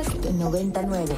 Podcast 0.00 0.24
99. 0.24 1.14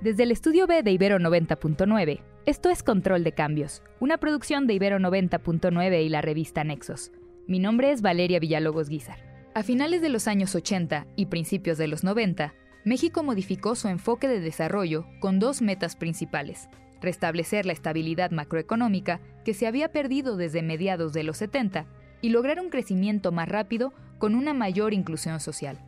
Desde 0.00 0.22
el 0.22 0.30
estudio 0.30 0.68
B 0.68 0.84
de 0.84 0.92
Ibero 0.92 1.18
90.9, 1.18 2.20
esto 2.44 2.70
es 2.70 2.84
Control 2.84 3.24
de 3.24 3.32
Cambios, 3.32 3.82
una 3.98 4.18
producción 4.18 4.68
de 4.68 4.74
Ibero 4.74 4.98
90.9 5.00 6.04
y 6.04 6.08
la 6.08 6.20
revista 6.20 6.62
Nexos. 6.62 7.10
Mi 7.48 7.60
nombre 7.60 7.92
es 7.92 8.02
Valeria 8.02 8.40
Villalobos 8.40 8.88
Guizar. 8.88 9.18
A 9.54 9.62
finales 9.62 10.02
de 10.02 10.08
los 10.08 10.26
años 10.26 10.56
80 10.56 11.06
y 11.14 11.26
principios 11.26 11.78
de 11.78 11.86
los 11.86 12.02
90, 12.02 12.52
México 12.84 13.22
modificó 13.22 13.76
su 13.76 13.86
enfoque 13.86 14.26
de 14.26 14.40
desarrollo 14.40 15.06
con 15.20 15.38
dos 15.38 15.62
metas 15.62 15.94
principales. 15.94 16.68
Restablecer 17.00 17.64
la 17.64 17.72
estabilidad 17.72 18.32
macroeconómica 18.32 19.20
que 19.44 19.54
se 19.54 19.68
había 19.68 19.92
perdido 19.92 20.36
desde 20.36 20.62
mediados 20.62 21.12
de 21.12 21.22
los 21.22 21.36
70 21.36 21.86
y 22.20 22.30
lograr 22.30 22.58
un 22.58 22.68
crecimiento 22.68 23.30
más 23.30 23.48
rápido 23.48 23.92
con 24.18 24.34
una 24.34 24.52
mayor 24.52 24.92
inclusión 24.92 25.38
social. 25.38 25.78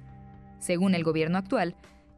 Según 0.61 0.95
el 0.95 1.03
gobierno 1.03 1.39
actual, 1.39 1.75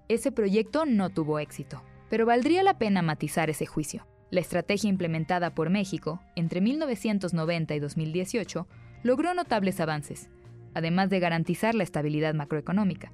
ese 0.08 0.32
proyecto 0.32 0.84
no 0.84 1.08
tuvo 1.08 1.38
éxito. 1.38 1.82
Pero 2.10 2.26
valdría 2.26 2.62
la 2.62 2.76
pena 2.76 3.00
matizar 3.00 3.48
ese 3.48 3.64
juicio. 3.64 4.06
La 4.30 4.40
estrategia 4.40 4.90
implementada 4.90 5.54
por 5.54 5.70
México 5.70 6.20
entre 6.36 6.60
1990 6.60 7.74
y 7.74 7.78
2018 7.80 8.66
logró 9.02 9.34
notables 9.34 9.80
avances, 9.80 10.28
además 10.74 11.10
de 11.10 11.20
garantizar 11.20 11.74
la 11.74 11.84
estabilidad 11.84 12.34
macroeconómica. 12.34 13.12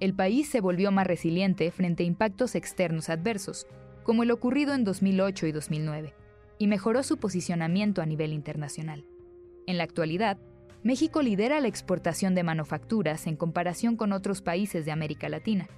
El 0.00 0.14
país 0.14 0.48
se 0.48 0.60
volvió 0.60 0.90
más 0.92 1.06
resiliente 1.06 1.70
frente 1.70 2.02
a 2.02 2.06
impactos 2.06 2.54
externos 2.54 3.08
adversos, 3.08 3.66
como 4.02 4.22
el 4.22 4.30
ocurrido 4.30 4.74
en 4.74 4.84
2008 4.84 5.46
y 5.46 5.52
2009, 5.52 6.14
y 6.58 6.66
mejoró 6.66 7.02
su 7.02 7.18
posicionamiento 7.18 8.02
a 8.02 8.06
nivel 8.06 8.32
internacional. 8.32 9.04
En 9.66 9.78
la 9.78 9.84
actualidad, 9.84 10.38
México 10.82 11.22
lidera 11.22 11.60
la 11.60 11.68
exportación 11.68 12.34
de 12.34 12.42
manufacturas 12.42 13.26
en 13.26 13.36
comparación 13.36 13.96
con 13.96 14.12
otros 14.12 14.42
países 14.42 14.84
de 14.84 14.92
América 14.92 15.30
Latina, 15.30 15.68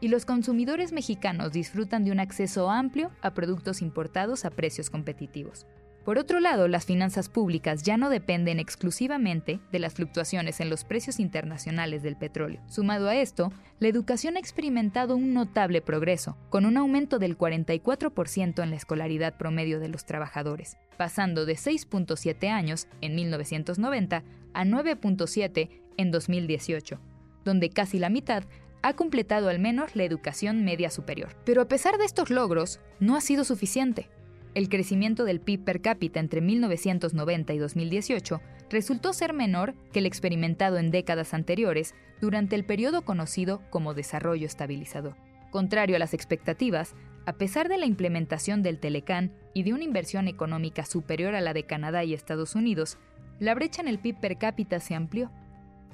y 0.00 0.08
los 0.08 0.26
consumidores 0.26 0.92
mexicanos 0.92 1.52
disfrutan 1.52 2.04
de 2.04 2.10
un 2.10 2.20
acceso 2.20 2.70
amplio 2.70 3.10
a 3.22 3.32
productos 3.32 3.80
importados 3.80 4.44
a 4.44 4.50
precios 4.50 4.90
competitivos. 4.90 5.66
Por 6.06 6.18
otro 6.18 6.38
lado, 6.38 6.68
las 6.68 6.84
finanzas 6.84 7.28
públicas 7.28 7.82
ya 7.82 7.96
no 7.96 8.10
dependen 8.10 8.60
exclusivamente 8.60 9.58
de 9.72 9.80
las 9.80 9.94
fluctuaciones 9.94 10.60
en 10.60 10.70
los 10.70 10.84
precios 10.84 11.18
internacionales 11.18 12.04
del 12.04 12.14
petróleo. 12.14 12.62
Sumado 12.68 13.08
a 13.08 13.16
esto, 13.16 13.52
la 13.80 13.88
educación 13.88 14.36
ha 14.36 14.38
experimentado 14.38 15.16
un 15.16 15.34
notable 15.34 15.82
progreso, 15.82 16.38
con 16.48 16.64
un 16.64 16.76
aumento 16.76 17.18
del 17.18 17.36
44% 17.36 18.62
en 18.62 18.70
la 18.70 18.76
escolaridad 18.76 19.36
promedio 19.36 19.80
de 19.80 19.88
los 19.88 20.06
trabajadores, 20.06 20.76
pasando 20.96 21.44
de 21.44 21.54
6.7 21.54 22.50
años 22.50 22.86
en 23.00 23.16
1990 23.16 24.22
a 24.54 24.64
9.7 24.64 25.70
en 25.96 26.10
2018, 26.12 27.00
donde 27.44 27.70
casi 27.70 27.98
la 27.98 28.10
mitad 28.10 28.44
ha 28.82 28.94
completado 28.94 29.48
al 29.48 29.58
menos 29.58 29.96
la 29.96 30.04
educación 30.04 30.64
media 30.64 30.88
superior. 30.88 31.34
Pero 31.44 31.62
a 31.62 31.66
pesar 31.66 31.98
de 31.98 32.04
estos 32.04 32.30
logros, 32.30 32.78
no 33.00 33.16
ha 33.16 33.20
sido 33.20 33.42
suficiente. 33.42 34.08
El 34.56 34.70
crecimiento 34.70 35.26
del 35.26 35.40
PIB 35.40 35.64
per 35.64 35.82
cápita 35.82 36.18
entre 36.18 36.40
1990 36.40 37.52
y 37.52 37.58
2018 37.58 38.40
resultó 38.70 39.12
ser 39.12 39.34
menor 39.34 39.74
que 39.92 39.98
el 39.98 40.06
experimentado 40.06 40.78
en 40.78 40.90
décadas 40.90 41.34
anteriores 41.34 41.94
durante 42.22 42.56
el 42.56 42.64
periodo 42.64 43.02
conocido 43.02 43.60
como 43.68 43.92
desarrollo 43.92 44.46
estabilizador. 44.46 45.14
Contrario 45.50 45.96
a 45.96 45.98
las 45.98 46.14
expectativas, 46.14 46.94
a 47.26 47.34
pesar 47.34 47.68
de 47.68 47.76
la 47.76 47.84
implementación 47.84 48.62
del 48.62 48.78
Telecán 48.78 49.30
y 49.52 49.62
de 49.62 49.74
una 49.74 49.84
inversión 49.84 50.26
económica 50.26 50.86
superior 50.86 51.34
a 51.34 51.42
la 51.42 51.52
de 51.52 51.64
Canadá 51.64 52.02
y 52.04 52.14
Estados 52.14 52.54
Unidos, 52.54 52.96
la 53.38 53.54
brecha 53.54 53.82
en 53.82 53.88
el 53.88 53.98
PIB 53.98 54.20
per 54.20 54.38
cápita 54.38 54.80
se 54.80 54.94
amplió 54.94 55.30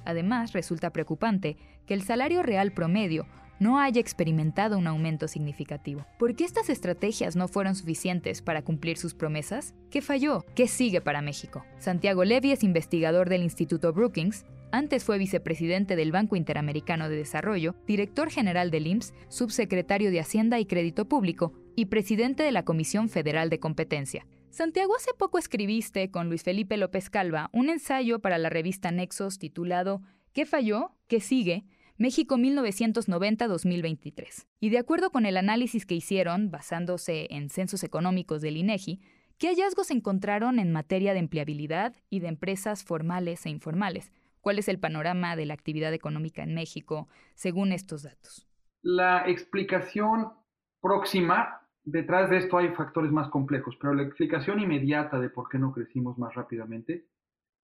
Además, 0.05 0.53
resulta 0.53 0.91
preocupante 0.91 1.57
que 1.87 1.95
el 1.95 2.03
salario 2.03 2.43
real 2.43 2.73
promedio 2.73 3.27
no 3.63 3.79
haya 3.79 4.01
experimentado 4.01 4.77
un 4.77 4.89
aumento 4.89 5.29
significativo. 5.29 6.05
¿Por 6.19 6.35
qué 6.35 6.45
estas 6.45 6.69
estrategias 6.69 7.37
no 7.37 7.47
fueron 7.47 7.77
suficientes 7.77 8.43
para 8.43 8.63
cumplir 8.63 8.99
sus 8.99 9.15
promesas? 9.15 9.75
¿Qué 9.89 10.03
falló? 10.03 10.45
¿Qué 10.55 10.67
sigue 10.67 11.01
para 11.01 11.23
México? 11.23 11.65
Santiago 11.79 12.25
Levy 12.25 12.51
es 12.51 12.65
investigador 12.65 13.29
del 13.29 13.43
Instituto 13.43 13.93
Brookings, 13.93 14.45
antes 14.73 15.05
fue 15.05 15.19
vicepresidente 15.19 15.97
del 15.97 16.13
Banco 16.13 16.35
Interamericano 16.35 17.11
de 17.11 17.17
Desarrollo, 17.17 17.75
director 17.87 18.31
general 18.31 18.71
del 18.71 18.87
IMSS, 18.87 19.13
subsecretario 19.29 20.11
de 20.11 20.19
Hacienda 20.19 20.59
y 20.59 20.65
Crédito 20.65 21.07
Público 21.07 21.53
y 21.77 21.87
presidente 21.87 22.43
de 22.43 22.53
la 22.53 22.65
Comisión 22.65 23.11
Federal 23.11 23.51
de 23.51 23.61
Competencia. 23.61 24.27
Santiago, 24.49 24.97
hace 24.97 25.13
poco 25.17 25.39
escribiste 25.39 26.11
con 26.11 26.29
Luis 26.29 26.43
Felipe 26.43 26.79
López 26.79 27.11
Calva 27.11 27.51
un 27.53 27.69
ensayo 27.69 28.21
para 28.21 28.39
la 28.39 28.49
revista 28.49 28.91
Nexos 28.91 29.39
titulado 29.39 30.01
¿Qué 30.33 30.47
falló? 30.47 30.93
¿Qué 31.07 31.21
sigue? 31.21 31.65
México 32.03 32.37
1990-2023. 32.37 34.47
Y 34.59 34.71
de 34.71 34.79
acuerdo 34.79 35.11
con 35.11 35.25
el 35.25 35.37
análisis 35.37 35.87
que 35.87 35.95
hicieron, 35.95 36.51
basándose 36.51 37.29
en 37.31 37.49
censos 37.49 37.85
económicos 37.85 38.43
del 38.43 38.57
INEGI, 38.57 39.01
¿qué 39.39 39.51
hallazgos 39.51 39.93
encontraron 39.93 40.59
en 40.59 40.73
materia 40.73 41.13
de 41.13 41.21
empleabilidad 41.21 41.95
y 42.11 42.19
de 42.19 42.27
empresas 42.27 42.83
formales 42.83 43.47
e 43.47 43.51
informales? 43.51 44.11
¿Cuál 44.41 44.59
es 44.59 44.67
el 44.67 44.81
panorama 44.81 45.37
de 45.37 45.47
la 45.47 45.55
actividad 45.55 45.95
económica 45.95 46.43
en 46.43 46.55
México 46.55 47.07
según 47.37 47.71
estos 47.71 48.03
datos? 48.03 48.49
La 48.83 49.29
explicación 49.29 50.33
próxima 50.81 51.69
detrás 51.85 52.31
de 52.31 52.39
esto 52.39 52.59
hay 52.59 52.71
factores 52.71 53.13
más 53.13 53.29
complejos, 53.29 53.77
pero 53.81 53.95
la 53.95 54.03
explicación 54.03 54.59
inmediata 54.59 55.21
de 55.21 55.31
por 55.31 55.49
qué 55.49 55.61
no 55.61 55.71
crecimos 55.71 56.19
más 56.19 56.35
rápidamente 56.35 57.07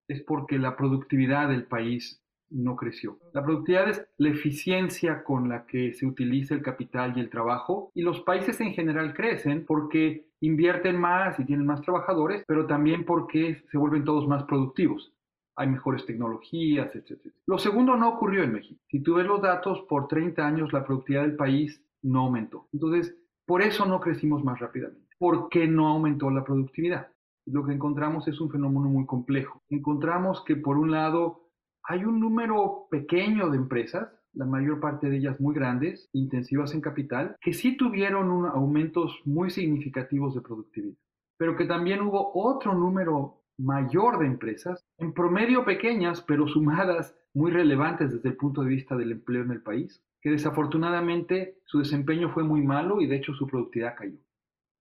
es 0.07 0.23
porque 0.23 0.59
la 0.59 0.77
productividad 0.77 1.49
del 1.49 1.67
país 1.67 2.23
no 2.51 2.77
creció. 2.77 3.19
La 3.33 3.45
productividad 3.45 3.89
es 3.89 4.07
la 4.17 4.31
eficiencia 4.31 5.23
con 5.25 5.49
la 5.49 5.67
que 5.67 5.93
se 5.95 6.07
utiliza 6.07 6.55
el 6.55 6.63
capital 6.63 7.17
y 7.17 7.21
el 7.21 7.31
trabajo 7.31 7.91
y 7.95 8.03
los 8.03 8.21
países 8.21 8.61
en 8.61 8.73
general 8.73 9.15
crecen 9.15 9.65
porque 9.67 10.27
invierten 10.41 11.01
más 11.01 11.39
y 11.39 11.45
tienen 11.45 11.67
más 11.67 11.83
trabajadores, 11.83 12.45
pero 12.47 12.67
también 12.67 13.05
porque 13.05 13.63
se 13.71 13.79
vuelven 13.79 14.05
todos 14.05 14.27
más 14.27 14.45
productivos. 14.45 15.13
Hay 15.57 15.69
mejores 15.69 16.07
tecnologías, 16.07 16.95
etc. 16.95 17.33
Lo 17.47 17.59
segundo 17.59 17.97
no 17.97 18.11
ocurrió 18.11 18.45
en 18.45 18.53
México. 18.53 18.81
Si 18.89 19.01
tú 19.01 19.15
ves 19.15 19.27
los 19.27 19.43
datos, 19.43 19.83
por 19.89 20.07
30 20.07 20.47
años 20.47 20.73
la 20.73 20.85
productividad 20.85 21.23
del 21.23 21.37
país 21.37 21.83
no 22.03 22.21
aumentó. 22.21 22.69
Entonces, 22.73 23.17
por 23.45 23.63
eso 23.63 23.85
no 23.85 24.01
crecimos 24.01 24.45
más 24.45 24.61
rápidamente, 24.61 25.17
porque 25.19 25.67
no 25.67 25.89
aumentó 25.89 26.31
la 26.31 26.45
productividad. 26.45 27.09
Lo 27.47 27.65
que 27.65 27.73
encontramos 27.73 28.29
es 28.29 28.41
un 28.41 28.51
fenómeno 28.51 28.89
muy 28.89 29.07
complejo. 29.07 29.63
Encontramos 29.71 30.45
que 30.45 30.55
por 30.55 30.77
un 30.77 30.91
lado 30.91 31.48
hay 31.89 32.05
un 32.05 32.21
número 32.21 32.87
pequeño 32.91 33.49
de 33.49 33.57
empresas, 33.57 34.13
la 34.35 34.45
mayor 34.45 34.79
parte 34.79 35.09
de 35.09 35.17
ellas 35.17 35.41
muy 35.41 35.55
grandes, 35.55 36.11
intensivas 36.13 36.75
en 36.75 36.83
capital, 36.83 37.35
que 37.41 37.55
sí 37.55 37.79
tuvieron 37.79 38.45
aumentos 38.47 39.19
muy 39.25 39.49
significativos 39.49 40.35
de 40.35 40.43
productividad, 40.43 40.99
pero 41.39 41.57
que 41.57 41.65
también 41.65 42.03
hubo 42.03 42.31
otro 42.35 42.75
número 42.75 43.41
mayor 43.57 44.19
de 44.19 44.27
empresas, 44.27 44.85
en 44.99 45.15
promedio 45.15 45.65
pequeñas, 45.65 46.21
pero 46.21 46.47
sumadas 46.47 47.17
muy 47.33 47.51
relevantes 47.51 48.13
desde 48.13 48.29
el 48.29 48.37
punto 48.37 48.63
de 48.63 48.69
vista 48.69 48.95
del 48.95 49.13
empleo 49.13 49.43
en 49.43 49.53
el 49.53 49.63
país, 49.63 50.05
que 50.21 50.31
desafortunadamente 50.31 51.57
su 51.65 51.79
desempeño 51.79 52.31
fue 52.35 52.45
muy 52.45 52.61
malo 52.61 53.01
y 53.01 53.07
de 53.07 53.17
hecho 53.17 53.33
su 53.33 53.47
productividad 53.47 53.97
cayó. 53.97 54.19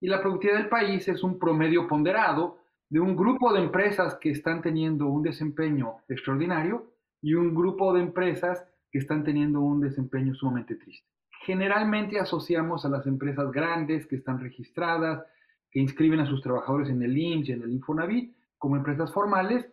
Y 0.01 0.09
la 0.09 0.22
productividad 0.22 0.57
del 0.57 0.69
país 0.69 1.07
es 1.07 1.23
un 1.23 1.40
promedio 1.40 1.88
ponderado 1.88 2.57
de 2.90 3.00
un 3.00 3.16
grupo 3.16 3.53
de 3.53 3.62
empresas 3.62 4.16
que 4.16 4.29
están 4.29 4.62
teniendo 4.62 5.07
un 5.07 5.23
desempeño 5.23 5.99
extraordinario 6.09 6.97
y 7.28 7.34
un 7.34 7.53
grupo 7.53 7.94
de 7.94 8.00
empresas 8.00 8.66
que 8.90 9.00
están 9.00 9.26
teniendo 9.26 9.59
un 9.59 9.82
desempeño 9.82 10.34
sumamente 10.34 10.76
triste. 10.76 11.06
Generalmente 11.46 12.22
asociamos 12.22 12.85
a 12.85 12.90
las 12.90 13.06
empresas 13.06 13.52
grandes 13.52 14.08
que 14.08 14.16
están 14.16 14.40
registradas, 14.40 15.26
que 15.70 15.82
inscriben 15.82 16.22
a 16.22 16.26
sus 16.26 16.41
trabajadores 16.41 16.90
en 16.90 17.02
el 17.02 17.18
IMSS 17.18 17.50
y 17.50 17.52
en 17.52 17.64
el 17.64 17.74
Infonavit 17.74 18.34
como 18.58 18.78
empresas 18.78 19.14
formales 19.14 19.68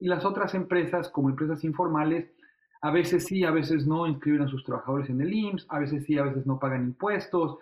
y 0.00 0.08
las 0.08 0.24
otras 0.24 0.54
empresas 0.54 1.10
como 1.10 1.28
empresas 1.28 1.62
informales 1.62 2.32
a 2.80 2.90
veces 2.90 3.26
sí, 3.26 3.44
a 3.44 3.50
veces 3.50 3.86
no 3.86 4.06
inscriben 4.06 4.40
a 4.40 4.48
sus 4.48 4.64
trabajadores 4.64 5.10
en 5.10 5.20
el 5.20 5.30
IMSS, 5.30 5.66
a 5.68 5.80
veces 5.80 6.04
sí, 6.06 6.16
a 6.16 6.22
veces 6.22 6.46
no 6.46 6.58
pagan 6.58 6.84
impuestos, 6.84 7.58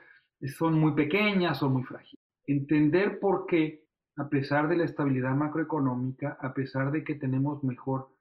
son 0.57 0.79
muy 0.79 0.93
pequeñas, 0.93 1.59
son 1.59 1.73
muy 1.73 1.83
frágiles. 1.83 2.25
Entender 2.47 3.19
por 3.19 3.47
qué, 3.47 3.89
a 4.17 4.29
pesar 4.29 4.69
de 4.69 4.77
la 4.77 4.85
estabilidad 4.85 5.35
macroeconómica, 5.35 6.39
a 6.41 6.55
pesar 6.55 6.93
de 6.93 7.03
que 7.03 7.17
tenemos 7.17 7.65
mejor 7.65 8.12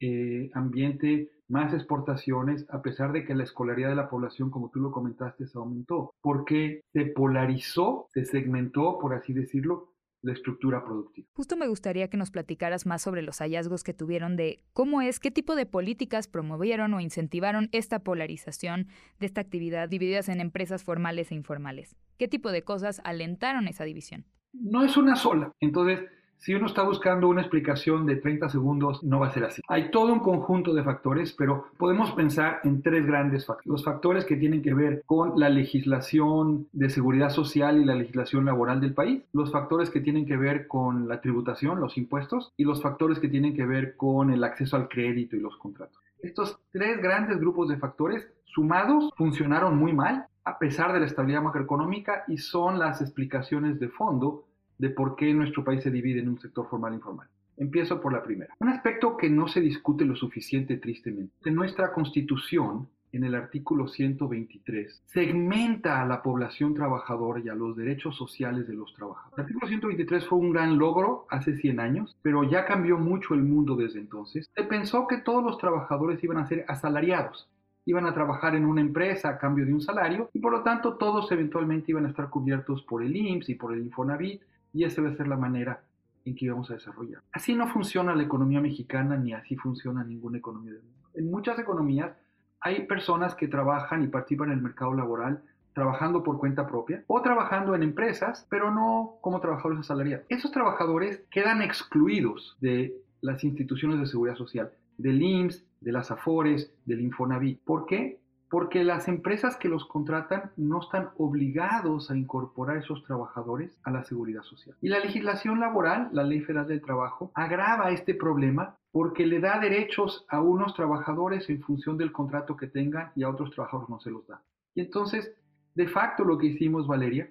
eh, 0.00 0.50
ambiente, 0.54 1.30
más 1.48 1.74
exportaciones, 1.74 2.66
a 2.70 2.80
pesar 2.80 3.12
de 3.12 3.24
que 3.24 3.34
la 3.34 3.44
escolaridad 3.44 3.90
de 3.90 3.96
la 3.96 4.08
población, 4.08 4.50
como 4.50 4.70
tú 4.70 4.80
lo 4.80 4.92
comentaste, 4.92 5.46
se 5.46 5.58
aumentó, 5.58 6.14
porque 6.22 6.82
se 6.92 7.06
polarizó, 7.06 8.06
se 8.12 8.24
segmentó, 8.24 8.98
por 8.98 9.14
así 9.14 9.32
decirlo, 9.32 9.90
la 10.22 10.32
estructura 10.32 10.84
productiva. 10.84 11.28
Justo 11.32 11.56
me 11.56 11.66
gustaría 11.66 12.08
que 12.08 12.16
nos 12.16 12.30
platicaras 12.30 12.86
más 12.86 13.02
sobre 13.02 13.22
los 13.22 13.38
hallazgos 13.38 13.84
que 13.84 13.94
tuvieron 13.94 14.36
de 14.36 14.62
cómo 14.72 15.02
es, 15.02 15.18
qué 15.18 15.30
tipo 15.30 15.54
de 15.54 15.66
políticas 15.66 16.28
promovieron 16.28 16.92
o 16.94 17.00
incentivaron 17.00 17.68
esta 17.72 18.00
polarización 18.00 18.88
de 19.18 19.26
esta 19.26 19.40
actividad 19.40 19.88
divididas 19.88 20.28
en 20.28 20.40
empresas 20.40 20.84
formales 20.84 21.32
e 21.32 21.34
informales. 21.34 21.96
¿Qué 22.18 22.28
tipo 22.28 22.52
de 22.52 22.62
cosas 22.62 23.00
alentaron 23.04 23.66
esa 23.66 23.84
división? 23.84 24.26
No 24.52 24.84
es 24.84 24.96
una 24.96 25.16
sola. 25.16 25.52
Entonces, 25.60 26.00
si 26.40 26.54
uno 26.54 26.66
está 26.66 26.82
buscando 26.82 27.28
una 27.28 27.42
explicación 27.42 28.06
de 28.06 28.16
30 28.16 28.48
segundos, 28.48 29.04
no 29.04 29.20
va 29.20 29.26
a 29.26 29.32
ser 29.32 29.44
así. 29.44 29.60
Hay 29.68 29.90
todo 29.90 30.10
un 30.10 30.20
conjunto 30.20 30.72
de 30.72 30.82
factores, 30.82 31.34
pero 31.34 31.66
podemos 31.76 32.12
pensar 32.12 32.60
en 32.64 32.80
tres 32.80 33.06
grandes 33.06 33.44
factores. 33.44 33.66
Los 33.66 33.84
factores 33.84 34.24
que 34.24 34.36
tienen 34.36 34.62
que 34.62 34.72
ver 34.72 35.02
con 35.04 35.38
la 35.38 35.50
legislación 35.50 36.66
de 36.72 36.88
seguridad 36.88 37.28
social 37.28 37.78
y 37.78 37.84
la 37.84 37.94
legislación 37.94 38.46
laboral 38.46 38.80
del 38.80 38.94
país, 38.94 39.22
los 39.34 39.52
factores 39.52 39.90
que 39.90 40.00
tienen 40.00 40.24
que 40.24 40.38
ver 40.38 40.66
con 40.66 41.08
la 41.08 41.20
tributación, 41.20 41.78
los 41.78 41.98
impuestos, 41.98 42.52
y 42.56 42.64
los 42.64 42.82
factores 42.82 43.18
que 43.18 43.28
tienen 43.28 43.54
que 43.54 43.66
ver 43.66 43.96
con 43.96 44.30
el 44.30 44.42
acceso 44.42 44.76
al 44.76 44.88
crédito 44.88 45.36
y 45.36 45.40
los 45.40 45.58
contratos. 45.58 46.00
Estos 46.22 46.58
tres 46.72 47.02
grandes 47.02 47.38
grupos 47.38 47.68
de 47.68 47.76
factores 47.76 48.26
sumados 48.46 49.10
funcionaron 49.16 49.76
muy 49.76 49.92
mal 49.92 50.26
a 50.44 50.58
pesar 50.58 50.92
de 50.92 51.00
la 51.00 51.06
estabilidad 51.06 51.42
macroeconómica 51.42 52.24
y 52.26 52.38
son 52.38 52.78
las 52.78 53.00
explicaciones 53.00 53.78
de 53.78 53.88
fondo 53.88 54.46
de 54.80 54.88
por 54.90 55.14
qué 55.14 55.32
nuestro 55.34 55.62
país 55.62 55.82
se 55.82 55.90
divide 55.90 56.20
en 56.20 56.30
un 56.30 56.40
sector 56.40 56.66
formal 56.68 56.92
e 56.92 56.96
informal. 56.96 57.28
Empiezo 57.58 58.00
por 58.00 58.14
la 58.14 58.22
primera. 58.22 58.54
Un 58.60 58.70
aspecto 58.70 59.16
que 59.18 59.28
no 59.28 59.46
se 59.46 59.60
discute 59.60 60.06
lo 60.06 60.16
suficiente 60.16 60.78
tristemente. 60.78 61.34
En 61.44 61.54
nuestra 61.54 61.92
constitución, 61.92 62.88
en 63.12 63.24
el 63.24 63.34
artículo 63.34 63.88
123, 63.88 65.02
segmenta 65.04 66.00
a 66.00 66.06
la 66.06 66.22
población 66.22 66.72
trabajadora 66.72 67.40
y 67.40 67.50
a 67.50 67.54
los 67.54 67.76
derechos 67.76 68.16
sociales 68.16 68.66
de 68.66 68.72
los 68.72 68.94
trabajadores. 68.94 69.36
El 69.36 69.42
artículo 69.42 69.68
123 69.68 70.26
fue 70.26 70.38
un 70.38 70.52
gran 70.52 70.78
logro 70.78 71.26
hace 71.28 71.54
100 71.54 71.80
años, 71.80 72.16
pero 72.22 72.44
ya 72.44 72.64
cambió 72.64 72.96
mucho 72.96 73.34
el 73.34 73.42
mundo 73.42 73.76
desde 73.76 73.98
entonces. 73.98 74.48
Se 74.54 74.62
pensó 74.64 75.06
que 75.06 75.18
todos 75.18 75.44
los 75.44 75.58
trabajadores 75.58 76.24
iban 76.24 76.38
a 76.38 76.46
ser 76.46 76.64
asalariados, 76.68 77.50
iban 77.84 78.06
a 78.06 78.14
trabajar 78.14 78.54
en 78.54 78.64
una 78.64 78.80
empresa 78.80 79.28
a 79.28 79.38
cambio 79.38 79.66
de 79.66 79.74
un 79.74 79.82
salario 79.82 80.30
y 80.32 80.38
por 80.38 80.52
lo 80.52 80.62
tanto 80.62 80.94
todos 80.94 81.30
eventualmente 81.32 81.90
iban 81.90 82.06
a 82.06 82.08
estar 82.08 82.30
cubiertos 82.30 82.82
por 82.84 83.02
el 83.02 83.14
IMSS 83.14 83.50
y 83.50 83.54
por 83.56 83.74
el 83.74 83.82
Infonavit 83.82 84.40
y 84.72 84.84
esa 84.84 85.02
debe 85.02 85.16
ser 85.16 85.28
la 85.28 85.36
manera 85.36 85.82
en 86.24 86.34
que 86.34 86.46
íbamos 86.46 86.70
a 86.70 86.74
desarrollar. 86.74 87.22
Así 87.32 87.54
no 87.54 87.68
funciona 87.68 88.14
la 88.14 88.22
economía 88.22 88.60
mexicana 88.60 89.16
ni 89.16 89.32
así 89.32 89.56
funciona 89.56 90.04
ninguna 90.04 90.38
economía 90.38 90.72
del 90.72 90.82
mundo. 90.82 91.08
En 91.14 91.30
muchas 91.30 91.58
economías 91.58 92.12
hay 92.60 92.86
personas 92.86 93.34
que 93.34 93.48
trabajan 93.48 94.02
y 94.02 94.08
participan 94.08 94.48
en 94.48 94.58
el 94.58 94.62
mercado 94.62 94.94
laboral 94.94 95.42
trabajando 95.72 96.22
por 96.22 96.38
cuenta 96.38 96.66
propia 96.66 97.04
o 97.06 97.22
trabajando 97.22 97.74
en 97.74 97.82
empresas, 97.82 98.46
pero 98.50 98.70
no 98.70 99.16
como 99.20 99.40
trabajadores 99.40 99.80
asalariados. 99.80 100.26
Esos 100.28 100.50
trabajadores 100.50 101.22
quedan 101.30 101.62
excluidos 101.62 102.56
de 102.60 102.94
las 103.20 103.44
instituciones 103.44 104.00
de 104.00 104.06
seguridad 104.06 104.36
social, 104.36 104.72
del 104.98 105.22
IMSS, 105.22 105.64
de 105.80 105.92
las 105.92 106.10
AFORES, 106.10 106.72
del 106.84 107.00
Infonavit. 107.00 107.60
¿Por 107.64 107.86
qué? 107.86 108.20
Porque 108.50 108.82
las 108.82 109.06
empresas 109.06 109.56
que 109.56 109.68
los 109.68 109.86
contratan 109.86 110.50
no 110.56 110.80
están 110.80 111.10
obligados 111.16 112.10
a 112.10 112.16
incorporar 112.16 112.78
esos 112.78 113.04
trabajadores 113.04 113.78
a 113.84 113.92
la 113.92 114.02
seguridad 114.02 114.42
social. 114.42 114.76
Y 114.80 114.88
la 114.88 114.98
legislación 114.98 115.60
laboral, 115.60 116.08
la 116.12 116.24
Ley 116.24 116.40
Federal 116.40 116.66
del 116.66 116.82
Trabajo, 116.82 117.30
agrava 117.34 117.92
este 117.92 118.12
problema 118.12 118.76
porque 118.90 119.24
le 119.24 119.38
da 119.38 119.60
derechos 119.60 120.26
a 120.28 120.40
unos 120.42 120.74
trabajadores 120.74 121.48
en 121.48 121.62
función 121.62 121.96
del 121.96 122.10
contrato 122.10 122.56
que 122.56 122.66
tengan 122.66 123.12
y 123.14 123.22
a 123.22 123.28
otros 123.28 123.52
trabajadores 123.52 123.88
no 123.88 124.00
se 124.00 124.10
los 124.10 124.26
da. 124.26 124.42
Y 124.74 124.80
entonces, 124.80 125.32
de 125.76 125.86
facto, 125.86 126.24
lo 126.24 126.36
que 126.36 126.46
hicimos, 126.46 126.88
Valeria, 126.88 127.30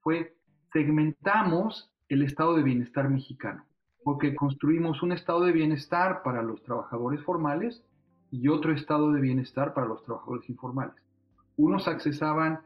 fue 0.00 0.34
segmentamos 0.72 1.92
el 2.08 2.22
estado 2.22 2.56
de 2.56 2.62
bienestar 2.62 3.10
mexicano, 3.10 3.66
porque 4.02 4.34
construimos 4.34 5.02
un 5.02 5.12
estado 5.12 5.44
de 5.44 5.52
bienestar 5.52 6.22
para 6.22 6.42
los 6.42 6.62
trabajadores 6.62 7.22
formales 7.22 7.84
y 8.30 8.48
otro 8.48 8.72
estado 8.72 9.12
de 9.12 9.20
bienestar 9.20 9.74
para 9.74 9.86
los 9.86 10.02
trabajadores 10.04 10.48
informales. 10.48 10.94
Unos 11.56 11.88
accesaban 11.88 12.60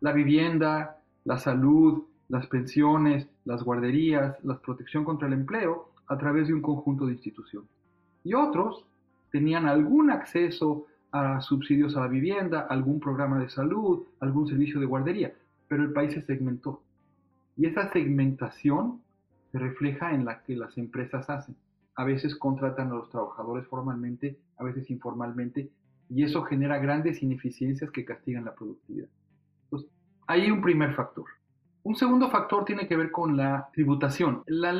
la 0.00 0.12
vivienda, 0.12 0.98
la 1.24 1.38
salud, 1.38 2.04
las 2.28 2.46
pensiones, 2.46 3.28
las 3.44 3.62
guarderías, 3.62 4.36
la 4.44 4.58
protección 4.58 5.04
contra 5.04 5.28
el 5.28 5.34
empleo 5.34 5.90
a 6.06 6.18
través 6.18 6.48
de 6.48 6.54
un 6.54 6.62
conjunto 6.62 7.06
de 7.06 7.12
instituciones. 7.12 7.70
Y 8.24 8.34
otros 8.34 8.84
tenían 9.30 9.66
algún 9.66 10.10
acceso 10.10 10.86
a 11.12 11.40
subsidios 11.40 11.96
a 11.96 12.00
la 12.00 12.08
vivienda, 12.08 12.66
algún 12.68 12.98
programa 12.98 13.38
de 13.38 13.48
salud, 13.48 14.04
algún 14.20 14.48
servicio 14.48 14.80
de 14.80 14.86
guardería, 14.86 15.32
pero 15.68 15.82
el 15.82 15.92
país 15.92 16.12
se 16.12 16.22
segmentó. 16.22 16.82
Y 17.56 17.66
esa 17.66 17.92
segmentación 17.92 19.00
se 19.52 19.58
refleja 19.58 20.12
en 20.12 20.24
la 20.24 20.42
que 20.42 20.56
las 20.56 20.76
empresas 20.76 21.30
hacen 21.30 21.54
a 21.96 22.04
veces 22.04 22.36
contratan 22.36 22.90
a 22.90 22.94
los 22.94 23.10
trabajadores 23.10 23.66
formalmente, 23.68 24.38
a 24.56 24.64
veces 24.64 24.90
informalmente, 24.90 25.70
y 26.08 26.22
eso 26.22 26.42
genera 26.42 26.78
grandes 26.78 27.22
ineficiencias 27.22 27.90
que 27.90 28.04
castigan 28.04 28.44
la 28.44 28.54
productividad. 28.54 29.08
Entonces, 29.64 29.90
hay 30.26 30.50
un 30.50 30.60
primer 30.60 30.94
factor. 30.94 31.26
Un 31.86 31.96
segundo 31.96 32.30
factor 32.30 32.64
tiene 32.64 32.88
que 32.88 32.96
ver 32.96 33.10
con 33.10 33.36
la 33.36 33.68
tributación. 33.74 34.42
Las 34.46 34.74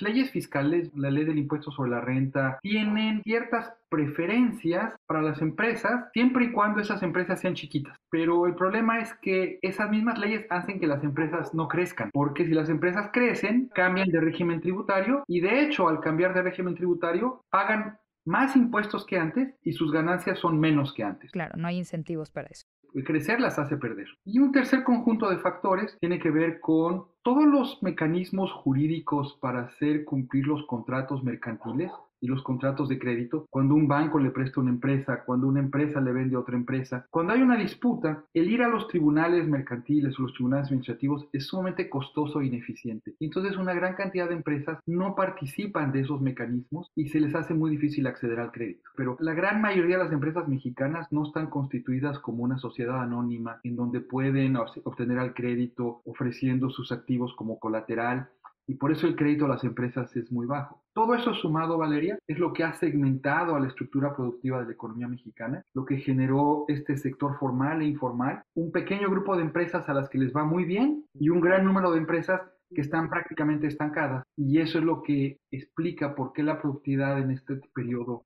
leyes 0.00 0.30
fiscales, 0.30 0.90
la 0.96 1.10
ley 1.10 1.26
del 1.26 1.38
impuesto 1.38 1.70
sobre 1.70 1.90
la 1.90 2.00
renta, 2.00 2.58
tienen 2.62 3.20
ciertas 3.24 3.74
preferencias 3.90 4.94
para 5.06 5.20
las 5.20 5.42
empresas 5.42 6.08
siempre 6.14 6.46
y 6.46 6.52
cuando 6.52 6.80
esas 6.80 7.02
empresas 7.02 7.40
sean 7.40 7.52
chiquitas. 7.52 7.94
Pero 8.08 8.46
el 8.46 8.54
problema 8.54 9.00
es 9.00 9.12
que 9.20 9.58
esas 9.60 9.90
mismas 9.90 10.18
leyes 10.18 10.46
hacen 10.48 10.80
que 10.80 10.86
las 10.86 11.04
empresas 11.04 11.52
no 11.52 11.68
crezcan, 11.68 12.10
porque 12.10 12.46
si 12.46 12.52
las 12.52 12.70
empresas 12.70 13.10
crecen, 13.12 13.68
cambian 13.74 14.08
de 14.08 14.20
régimen 14.20 14.62
tributario 14.62 15.24
y 15.26 15.40
de 15.40 15.60
hecho 15.60 15.88
al 15.88 16.00
cambiar 16.00 16.32
de 16.32 16.40
régimen 16.40 16.74
tributario 16.74 17.44
pagan 17.50 17.98
más 18.24 18.56
impuestos 18.56 19.04
que 19.04 19.18
antes 19.18 19.54
y 19.62 19.72
sus 19.72 19.92
ganancias 19.92 20.38
son 20.38 20.58
menos 20.58 20.94
que 20.94 21.04
antes. 21.04 21.32
Claro, 21.32 21.52
no 21.58 21.68
hay 21.68 21.76
incentivos 21.76 22.30
para 22.30 22.48
eso 22.48 22.64
crecer 23.04 23.40
las 23.40 23.58
hace 23.58 23.76
perder. 23.76 24.08
Y 24.24 24.38
un 24.38 24.52
tercer 24.52 24.84
conjunto 24.84 25.30
de 25.30 25.38
factores 25.38 25.96
tiene 26.00 26.18
que 26.18 26.30
ver 26.30 26.60
con 26.60 27.06
todos 27.22 27.44
los 27.44 27.82
mecanismos 27.82 28.52
jurídicos 28.52 29.38
para 29.40 29.60
hacer 29.60 30.04
cumplir 30.04 30.46
los 30.46 30.64
contratos 30.66 31.22
mercantiles 31.22 31.90
y 32.20 32.26
los 32.26 32.42
contratos 32.42 32.88
de 32.88 32.98
crédito, 32.98 33.46
cuando 33.50 33.74
un 33.74 33.88
banco 33.88 34.18
le 34.18 34.30
presta 34.30 34.60
a 34.60 34.62
una 34.62 34.72
empresa, 34.72 35.24
cuando 35.24 35.46
una 35.46 35.60
empresa 35.60 36.00
le 36.00 36.12
vende 36.12 36.36
a 36.36 36.40
otra 36.40 36.56
empresa. 36.56 37.06
Cuando 37.10 37.32
hay 37.32 37.42
una 37.42 37.56
disputa, 37.56 38.24
el 38.34 38.50
ir 38.50 38.62
a 38.62 38.68
los 38.68 38.88
tribunales 38.88 39.48
mercantiles 39.48 40.18
o 40.18 40.22
los 40.22 40.34
tribunales 40.34 40.66
administrativos 40.66 41.28
es 41.32 41.46
sumamente 41.46 41.88
costoso 41.88 42.40
e 42.40 42.46
ineficiente. 42.46 43.14
entonces 43.20 43.56
una 43.56 43.74
gran 43.74 43.94
cantidad 43.94 44.28
de 44.28 44.34
empresas 44.34 44.78
no 44.86 45.14
participan 45.14 45.92
de 45.92 46.00
esos 46.00 46.20
mecanismos 46.20 46.90
y 46.94 47.08
se 47.08 47.20
les 47.20 47.34
hace 47.34 47.54
muy 47.54 47.70
difícil 47.70 48.06
acceder 48.06 48.40
al 48.40 48.52
crédito. 48.52 48.90
Pero 48.96 49.16
la 49.20 49.34
gran 49.34 49.60
mayoría 49.60 49.98
de 49.98 50.04
las 50.04 50.12
empresas 50.12 50.48
mexicanas 50.48 51.06
no 51.10 51.24
están 51.26 51.48
constituidas 51.48 52.18
como 52.18 52.44
una 52.44 52.58
sociedad 52.58 53.00
anónima 53.00 53.60
en 53.64 53.76
donde 53.76 54.00
pueden 54.00 54.56
obtener 54.56 55.18
al 55.18 55.34
crédito 55.34 56.02
ofreciendo 56.04 56.70
sus 56.70 56.92
activos 56.92 57.34
como 57.34 57.58
colateral 57.58 58.28
y 58.70 58.74
por 58.74 58.92
eso 58.92 59.08
el 59.08 59.16
crédito 59.16 59.46
a 59.46 59.48
las 59.48 59.64
empresas 59.64 60.14
es 60.16 60.30
muy 60.30 60.46
bajo. 60.46 60.80
Todo 60.94 61.16
eso 61.16 61.34
sumado, 61.34 61.76
Valeria, 61.76 62.16
es 62.28 62.38
lo 62.38 62.52
que 62.52 62.62
ha 62.62 62.72
segmentado 62.74 63.56
a 63.56 63.60
la 63.60 63.66
estructura 63.66 64.14
productiva 64.14 64.60
de 64.60 64.66
la 64.66 64.72
economía 64.72 65.08
mexicana, 65.08 65.64
lo 65.74 65.84
que 65.84 65.96
generó 65.96 66.66
este 66.68 66.96
sector 66.96 67.36
formal 67.40 67.82
e 67.82 67.86
informal, 67.86 68.44
un 68.54 68.70
pequeño 68.70 69.10
grupo 69.10 69.36
de 69.36 69.42
empresas 69.42 69.88
a 69.88 69.94
las 69.94 70.08
que 70.08 70.18
les 70.18 70.32
va 70.32 70.44
muy 70.44 70.64
bien 70.64 71.04
y 71.14 71.30
un 71.30 71.40
gran 71.40 71.64
número 71.64 71.90
de 71.90 71.98
empresas 71.98 72.42
que 72.72 72.80
están 72.80 73.10
prácticamente 73.10 73.66
estancadas. 73.66 74.22
Y 74.36 74.60
eso 74.60 74.78
es 74.78 74.84
lo 74.84 75.02
que 75.02 75.38
explica 75.50 76.14
por 76.14 76.32
qué 76.32 76.44
la 76.44 76.62
productividad 76.62 77.18
en 77.18 77.32
este 77.32 77.56
periodo 77.74 78.22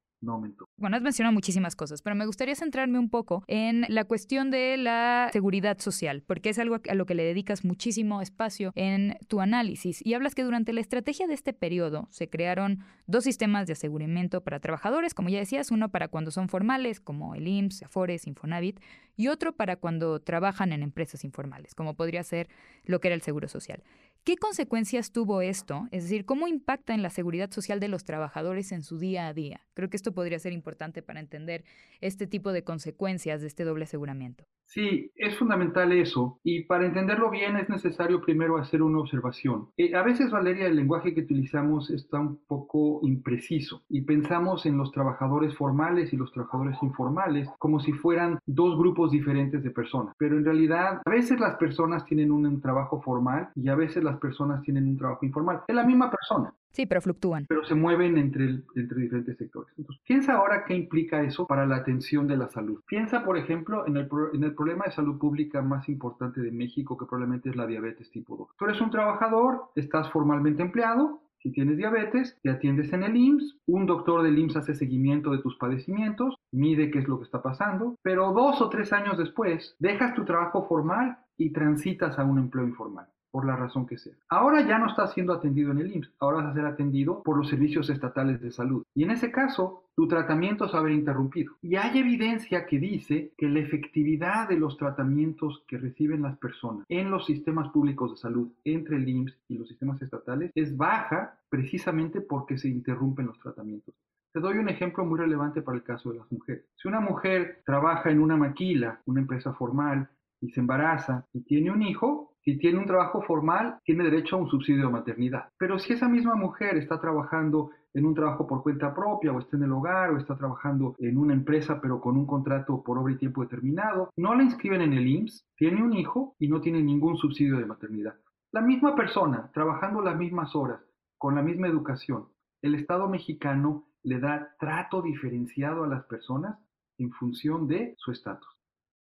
bueno, 0.76 0.96
has 0.96 1.02
mencionado 1.02 1.32
muchísimas 1.32 1.76
cosas, 1.76 2.02
pero 2.02 2.16
me 2.16 2.26
gustaría 2.26 2.54
centrarme 2.54 2.98
un 2.98 3.08
poco 3.08 3.44
en 3.46 3.86
la 3.88 4.04
cuestión 4.04 4.50
de 4.50 4.76
la 4.76 5.30
seguridad 5.32 5.78
social, 5.78 6.22
porque 6.26 6.50
es 6.50 6.58
algo 6.58 6.80
a 6.88 6.94
lo 6.94 7.06
que 7.06 7.14
le 7.14 7.24
dedicas 7.24 7.64
muchísimo 7.64 8.20
espacio 8.20 8.72
en 8.74 9.16
tu 9.28 9.40
análisis. 9.40 10.04
Y 10.04 10.14
hablas 10.14 10.34
que 10.34 10.42
durante 10.42 10.72
la 10.72 10.80
estrategia 10.80 11.26
de 11.26 11.34
este 11.34 11.52
periodo 11.52 12.08
se 12.10 12.28
crearon 12.28 12.80
dos 13.06 13.24
sistemas 13.24 13.66
de 13.66 13.74
aseguramiento 13.74 14.42
para 14.42 14.58
trabajadores, 14.58 15.14
como 15.14 15.28
ya 15.28 15.38
decías, 15.38 15.70
uno 15.70 15.90
para 15.90 16.08
cuando 16.08 16.30
son 16.30 16.48
formales, 16.48 17.00
como 17.00 17.34
el 17.34 17.46
IMSS, 17.46 17.84
Afores, 17.84 18.26
Infonavit, 18.26 18.80
y 19.16 19.28
otro 19.28 19.54
para 19.54 19.76
cuando 19.76 20.20
trabajan 20.20 20.72
en 20.72 20.82
empresas 20.82 21.24
informales, 21.24 21.74
como 21.74 21.94
podría 21.94 22.24
ser 22.24 22.48
lo 22.84 23.00
que 23.00 23.08
era 23.08 23.14
el 23.14 23.22
Seguro 23.22 23.46
Social. 23.46 23.82
¿Qué 24.24 24.38
consecuencias 24.38 25.12
tuvo 25.12 25.42
esto? 25.42 25.86
Es 25.90 26.04
decir, 26.04 26.24
¿cómo 26.24 26.48
impacta 26.48 26.94
en 26.94 27.02
la 27.02 27.10
seguridad 27.10 27.50
social 27.50 27.78
de 27.78 27.88
los 27.88 28.04
trabajadores 28.04 28.72
en 28.72 28.82
su 28.82 28.96
día 28.98 29.28
a 29.28 29.34
día? 29.34 29.60
Creo 29.74 29.90
que 29.90 29.98
esto 29.98 30.14
podría 30.14 30.38
ser 30.38 30.54
importante 30.54 31.02
para 31.02 31.20
entender 31.20 31.62
este 32.00 32.26
tipo 32.26 32.50
de 32.50 32.64
consecuencias 32.64 33.42
de 33.42 33.48
este 33.48 33.64
doble 33.64 33.84
aseguramiento. 33.84 34.46
Sí, 34.66 35.12
es 35.14 35.38
fundamental 35.38 35.92
eso. 35.92 36.40
Y 36.42 36.64
para 36.64 36.86
entenderlo 36.86 37.30
bien 37.30 37.56
es 37.56 37.68
necesario 37.68 38.20
primero 38.20 38.56
hacer 38.56 38.82
una 38.82 38.98
observación. 38.98 39.68
Eh, 39.76 39.94
a 39.94 40.02
veces, 40.02 40.30
Valeria, 40.30 40.66
el 40.66 40.76
lenguaje 40.76 41.14
que 41.14 41.20
utilizamos 41.20 41.90
está 41.90 42.18
un 42.18 42.40
poco 42.46 43.00
impreciso 43.02 43.82
y 43.88 44.02
pensamos 44.02 44.66
en 44.66 44.76
los 44.76 44.90
trabajadores 44.90 45.56
formales 45.56 46.12
y 46.12 46.16
los 46.16 46.32
trabajadores 46.32 46.76
informales 46.82 47.48
como 47.58 47.78
si 47.78 47.92
fueran 47.92 48.38
dos 48.46 48.76
grupos 48.76 49.12
diferentes 49.12 49.62
de 49.62 49.70
personas. 49.70 50.14
Pero 50.18 50.36
en 50.36 50.44
realidad, 50.44 51.00
a 51.04 51.10
veces 51.10 51.38
las 51.38 51.56
personas 51.56 52.04
tienen 52.04 52.32
un 52.32 52.60
trabajo 52.60 53.00
formal 53.00 53.50
y 53.54 53.68
a 53.68 53.76
veces 53.76 54.02
las 54.02 54.18
personas 54.18 54.62
tienen 54.62 54.88
un 54.88 54.96
trabajo 54.96 55.24
informal. 55.24 55.62
Es 55.68 55.74
la 55.74 55.84
misma 55.84 56.10
persona. 56.10 56.52
Sí, 56.74 56.86
pero 56.86 57.00
fluctúan. 57.00 57.46
Pero 57.48 57.64
se 57.64 57.76
mueven 57.76 58.18
entre, 58.18 58.46
entre 58.74 59.00
diferentes 59.00 59.36
sectores. 59.36 59.72
Piensa 60.04 60.34
ahora 60.34 60.64
qué 60.64 60.74
implica 60.74 61.22
eso 61.22 61.46
para 61.46 61.66
la 61.66 61.76
atención 61.76 62.26
de 62.26 62.36
la 62.36 62.48
salud. 62.48 62.82
Piensa, 62.84 63.24
por 63.24 63.38
ejemplo, 63.38 63.86
en 63.86 63.96
el, 63.96 64.08
en 64.32 64.42
el 64.42 64.54
problema 64.56 64.86
de 64.86 64.90
salud 64.90 65.16
pública 65.16 65.62
más 65.62 65.88
importante 65.88 66.40
de 66.40 66.50
México, 66.50 66.96
que 66.96 67.06
probablemente 67.06 67.50
es 67.50 67.54
la 67.54 67.68
diabetes 67.68 68.10
tipo 68.10 68.36
2. 68.36 68.48
Tú 68.58 68.64
eres 68.64 68.80
un 68.80 68.90
trabajador, 68.90 69.70
estás 69.76 70.10
formalmente 70.10 70.62
empleado, 70.62 71.22
si 71.38 71.52
tienes 71.52 71.76
diabetes, 71.76 72.38
te 72.42 72.50
atiendes 72.50 72.92
en 72.92 73.04
el 73.04 73.16
IMSS, 73.16 73.58
un 73.66 73.86
doctor 73.86 74.24
del 74.24 74.38
IMSS 74.38 74.56
hace 74.56 74.74
seguimiento 74.74 75.30
de 75.30 75.42
tus 75.42 75.56
padecimientos, 75.56 76.34
mide 76.50 76.90
qué 76.90 76.98
es 77.00 77.06
lo 77.06 77.18
que 77.18 77.24
está 77.24 77.40
pasando, 77.40 77.96
pero 78.02 78.32
dos 78.32 78.60
o 78.60 78.68
tres 78.68 78.92
años 78.92 79.16
después 79.16 79.76
dejas 79.78 80.14
tu 80.14 80.24
trabajo 80.24 80.66
formal 80.66 81.18
y 81.36 81.52
transitas 81.52 82.18
a 82.18 82.24
un 82.24 82.38
empleo 82.38 82.66
informal 82.66 83.13
por 83.34 83.46
la 83.46 83.56
razón 83.56 83.84
que 83.84 83.98
sea. 83.98 84.14
Ahora 84.28 84.64
ya 84.64 84.78
no 84.78 84.86
estás 84.86 85.12
siendo 85.12 85.32
atendido 85.32 85.72
en 85.72 85.78
el 85.78 85.92
IMSS, 85.92 86.12
ahora 86.20 86.36
vas 86.36 86.52
a 86.52 86.54
ser 86.54 86.66
atendido 86.66 87.20
por 87.24 87.36
los 87.36 87.48
servicios 87.48 87.90
estatales 87.90 88.40
de 88.40 88.52
salud. 88.52 88.84
Y 88.94 89.02
en 89.02 89.10
ese 89.10 89.32
caso, 89.32 89.88
tu 89.96 90.06
tratamiento 90.06 90.68
se 90.68 90.74
va 90.74 90.78
a 90.78 90.82
haber 90.82 90.92
interrumpido. 90.92 91.54
Y 91.60 91.74
hay 91.74 91.98
evidencia 91.98 92.64
que 92.64 92.78
dice 92.78 93.32
que 93.36 93.48
la 93.48 93.58
efectividad 93.58 94.48
de 94.48 94.56
los 94.56 94.76
tratamientos 94.76 95.64
que 95.66 95.78
reciben 95.78 96.22
las 96.22 96.38
personas 96.38 96.86
en 96.88 97.10
los 97.10 97.26
sistemas 97.26 97.70
públicos 97.70 98.12
de 98.12 98.18
salud, 98.18 98.52
entre 98.62 98.98
el 98.98 99.08
IMSS 99.08 99.36
y 99.48 99.58
los 99.58 99.66
sistemas 99.66 100.00
estatales, 100.00 100.52
es 100.54 100.76
baja 100.76 101.36
precisamente 101.48 102.20
porque 102.20 102.56
se 102.56 102.68
interrumpen 102.68 103.26
los 103.26 103.40
tratamientos. 103.40 103.96
Te 104.32 104.38
doy 104.38 104.58
un 104.58 104.68
ejemplo 104.68 105.04
muy 105.04 105.18
relevante 105.18 105.60
para 105.60 105.76
el 105.76 105.82
caso 105.82 106.12
de 106.12 106.18
las 106.18 106.30
mujeres. 106.30 106.66
Si 106.76 106.86
una 106.86 107.00
mujer 107.00 107.62
trabaja 107.66 108.12
en 108.12 108.20
una 108.20 108.36
maquila, 108.36 109.00
una 109.06 109.22
empresa 109.22 109.52
formal, 109.54 110.08
y 110.44 110.50
se 110.50 110.60
embaraza 110.60 111.26
y 111.32 111.40
tiene 111.40 111.70
un 111.70 111.82
hijo, 111.82 112.33
si 112.44 112.58
tiene 112.58 112.78
un 112.78 112.86
trabajo 112.86 113.22
formal, 113.22 113.78
tiene 113.84 114.04
derecho 114.04 114.36
a 114.36 114.40
un 114.40 114.50
subsidio 114.50 114.84
de 114.84 114.92
maternidad. 114.92 115.48
Pero 115.56 115.78
si 115.78 115.94
esa 115.94 116.08
misma 116.08 116.34
mujer 116.34 116.76
está 116.76 117.00
trabajando 117.00 117.70
en 117.94 118.04
un 118.04 118.14
trabajo 118.14 118.46
por 118.46 118.62
cuenta 118.62 118.94
propia 118.94 119.32
o 119.32 119.38
está 119.38 119.56
en 119.56 119.62
el 119.62 119.72
hogar 119.72 120.10
o 120.10 120.18
está 120.18 120.36
trabajando 120.36 120.94
en 120.98 121.16
una 121.16 121.32
empresa 121.32 121.80
pero 121.80 122.00
con 122.00 122.16
un 122.16 122.26
contrato 122.26 122.82
por 122.82 122.98
obra 122.98 123.14
y 123.14 123.16
tiempo 123.16 123.42
determinado, 123.42 124.10
no 124.16 124.34
la 124.34 124.42
inscriben 124.42 124.82
en 124.82 124.92
el 124.92 125.06
IMSS, 125.06 125.46
tiene 125.56 125.82
un 125.82 125.94
hijo 125.94 126.36
y 126.38 126.48
no 126.48 126.60
tiene 126.60 126.82
ningún 126.82 127.16
subsidio 127.16 127.56
de 127.56 127.66
maternidad. 127.66 128.14
La 128.52 128.60
misma 128.60 128.94
persona, 128.94 129.50
trabajando 129.54 130.02
las 130.02 130.16
mismas 130.16 130.54
horas, 130.54 130.80
con 131.16 131.34
la 131.34 131.42
misma 131.42 131.68
educación, 131.68 132.28
el 132.60 132.74
Estado 132.74 133.08
mexicano 133.08 133.86
le 134.02 134.20
da 134.20 134.54
trato 134.58 135.00
diferenciado 135.00 135.84
a 135.84 135.88
las 135.88 136.04
personas 136.04 136.58
en 136.98 137.10
función 137.10 137.66
de 137.66 137.94
su 137.96 138.12
estatus. 138.12 138.53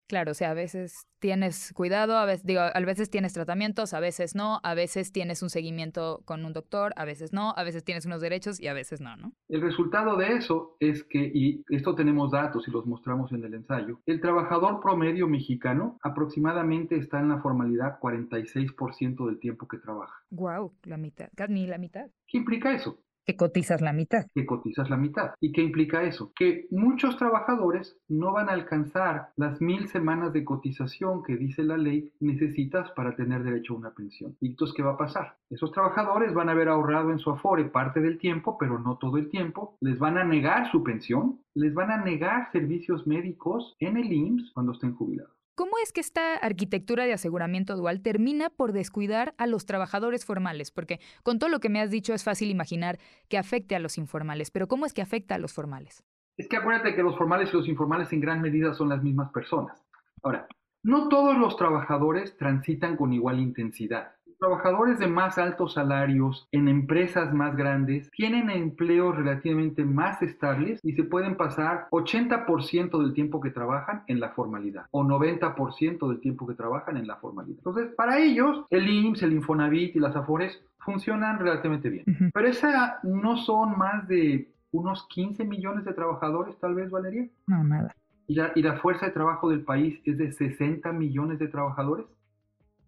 Claro, 0.08 0.32
o 0.32 0.34
sea, 0.36 0.52
a 0.52 0.54
veces 0.54 1.08
tienes 1.20 1.74
cuidado, 1.74 2.18
a 2.18 2.26
veces, 2.26 2.46
digo, 2.46 2.62
a 2.62 2.80
veces 2.82 3.10
tienes 3.10 3.34
tratamientos, 3.34 3.94
a 3.96 4.00
veces 4.00 4.36
no, 4.36 4.60
a 4.64 4.76
veces 4.76 5.12
tienes 5.12 5.42
un 5.42 5.50
seguimiento 5.50 6.22
con 6.26 6.46
un 6.46 6.54
doctor, 6.54 6.94
a 6.96 7.06
veces 7.06 7.34
no, 7.34 7.54
a 7.58 7.64
veces 7.64 7.84
tienes 7.84 8.06
unos 8.06 8.22
derechos 8.22 8.60
y 8.60 8.68
a 8.68 8.74
veces 8.74 9.02
no, 9.02 9.16
¿no? 9.16 9.34
El 9.50 9.62
resultado 9.62 10.18
de 10.18 10.34
eso 10.34 10.78
es 10.80 11.04
que, 11.04 11.32
y 11.34 11.64
esto 11.70 11.96
tenemos 11.96 12.32
datos 12.32 12.68
y 12.68 12.72
los 12.72 12.86
mostramos 12.86 13.32
en 13.32 13.44
el 13.44 13.56
ensayo, 13.56 14.00
el 14.06 14.22
trabajador 14.22 14.80
promedio 14.80 15.28
mexicano 15.28 15.98
aproximadamente 16.04 16.96
está 16.98 17.20
en 17.20 17.30
la 17.30 17.42
formalidad 17.42 18.00
46% 18.00 19.26
del 19.26 19.40
tiempo 19.40 19.68
que 19.68 19.80
trabaja. 19.80 20.14
Wow, 20.30 20.76
la 20.84 20.98
mitad, 20.98 21.30
ni 21.50 21.66
la 21.66 21.80
mitad. 21.80 22.06
¿Qué 22.28 22.38
implica 22.38 22.74
eso? 22.74 23.00
Que 23.26 23.36
cotizas 23.36 23.82
la 23.82 23.92
mitad. 23.92 24.28
Que 24.36 24.46
cotizas 24.46 24.90
la 24.90 24.98
mitad. 24.98 25.32
¿Y 25.42 25.52
qué 25.52 25.62
implica 25.64 26.04
eso? 26.04 26.32
Que 26.36 26.68
muchos 26.70 27.18
trabajadores 27.18 27.98
no 28.08 28.34
van 28.34 28.50
a 28.50 28.54
alcanzar 28.54 29.30
las 29.36 29.60
mil 29.62 29.88
semanas 29.88 30.32
de 30.32 30.46
cotización 30.46 31.24
que 31.24 31.36
dice 31.36 31.64
la 31.64 31.78
ley 31.78 32.12
necesitas 32.20 32.92
para 32.92 33.16
tener 33.16 33.44
derecho 33.44 33.74
a 33.74 33.78
una 33.78 33.96
pensión. 33.96 34.38
¿Y 34.40 34.50
entonces 34.50 34.76
qué 34.76 34.84
va 34.84 34.92
a 34.92 34.98
pasar? 34.98 35.38
Esos 35.50 35.72
trabajadores 35.72 36.34
van 36.34 36.50
a 36.50 36.52
haber 36.52 36.70
ahorrado 36.70 37.12
en 37.12 37.20
su 37.20 37.32
afore 37.32 37.66
parte 37.66 38.00
del 38.00 38.20
tiempo, 38.20 38.58
pero 38.60 38.78
no 38.78 38.98
todo 38.98 39.18
el 39.18 39.30
tiempo. 39.30 39.76
Les 39.82 39.98
van 39.98 40.18
a 40.18 40.24
negar 40.24 40.72
su 40.72 40.84
pensión, 40.84 41.40
les 41.56 41.74
van 41.74 41.90
a 41.90 42.04
negar 42.04 42.52
servicios 42.52 43.08
médicos 43.08 43.76
en 43.80 43.98
el 43.98 44.14
IMSS 44.14 44.52
cuando 44.54 44.74
estén 44.74 44.94
jubilados. 44.94 45.36
¿Cómo 45.56 45.78
es 45.82 45.94
que 45.94 46.02
esta 46.02 46.36
arquitectura 46.36 47.06
de 47.06 47.14
aseguramiento 47.14 47.78
dual 47.78 48.02
termina 48.02 48.50
por 48.50 48.74
descuidar 48.74 49.34
a 49.38 49.48
los 49.48 49.66
trabajadores 49.66 50.26
formales? 50.26 50.70
Porque 50.70 51.00
con 51.24 51.40
todo 51.40 51.50
lo 51.50 51.62
que 51.62 51.70
me 51.70 51.80
has 51.80 51.90
dicho 51.90 52.14
es 52.14 52.26
fácil 52.26 52.52
imaginar 52.52 53.00
que 53.30 53.38
afecte 53.38 53.74
a 53.74 53.80
los 53.80 53.98
informales, 53.98 54.52
pero 54.52 54.68
¿cómo 54.68 54.86
es 54.86 54.94
que 54.94 55.02
afecta 55.02 55.36
a 55.36 55.38
los 55.38 55.54
formales? 55.54 56.04
Es 56.36 56.50
que 56.50 56.58
acuérdate 56.58 56.94
que 56.94 57.04
los 57.04 57.18
formales 57.18 57.54
y 57.54 57.56
los 57.56 57.70
informales 57.70 58.12
en 58.12 58.20
gran 58.20 58.42
medida 58.42 58.74
son 58.74 58.90
las 58.90 59.02
mismas 59.02 59.32
personas. 59.32 59.82
Ahora, 60.24 60.46
no 60.84 61.08
todos 61.08 61.38
los 61.38 61.56
trabajadores 61.56 62.36
transitan 62.36 62.98
con 62.98 63.14
igual 63.14 63.40
intensidad 63.40 64.12
trabajadores 64.38 65.00
de 65.00 65.08
más 65.08 65.38
altos 65.38 65.74
salarios 65.74 66.48
en 66.52 66.68
empresas 66.68 67.34
más 67.34 67.56
grandes 67.56 68.10
tienen 68.12 68.50
empleos 68.50 69.16
relativamente 69.16 69.86
más 69.86 70.22
estables 70.22 70.80
y 70.84 70.94
se 70.94 71.04
pueden 71.04 71.36
pasar 71.36 71.88
80% 71.92 73.02
del 73.02 73.14
tiempo 73.14 73.42
que 73.42 73.52
trabajan 73.52 74.04
en 74.08 74.20
la 74.20 74.30
formalidad 74.30 74.86
o 74.92 75.04
90% 75.04 76.08
del 76.08 76.20
tiempo 76.20 76.48
que 76.48 76.54
trabajan 76.54 76.98
en 76.98 77.08
la 77.08 77.18
formalidad. 77.18 77.58
Entonces, 77.58 77.94
para 77.96 78.20
ellos, 78.20 78.66
el 78.70 78.88
IMSS, 78.88 79.24
el 79.24 79.34
Infonavit 79.34 79.96
y 79.96 80.00
las 80.00 80.16
AFORES 80.16 80.64
funcionan 80.80 81.40
relativamente 81.40 81.90
bien. 81.90 82.06
Pero 82.34 82.48
esa 82.48 83.00
no 83.04 83.38
son 83.38 83.78
más 83.78 84.08
de 84.08 84.52
unos 84.72 85.08
15 85.08 85.46
millones 85.46 85.86
de 85.86 85.94
trabajadores, 85.94 86.58
tal 86.60 86.76
vez, 86.76 86.90
Valeria. 86.92 87.28
No, 87.48 87.64
nada. 87.64 87.96
¿Y 88.28 88.36
la, 88.36 88.52
y 88.56 88.62
la 88.62 88.78
fuerza 88.78 89.06
de 89.06 89.12
trabajo 89.12 89.50
del 89.50 89.64
país 89.64 90.00
es 90.04 90.18
de 90.18 90.32
60 90.32 90.92
millones 90.92 91.40
de 91.40 91.48
trabajadores? 91.48 92.06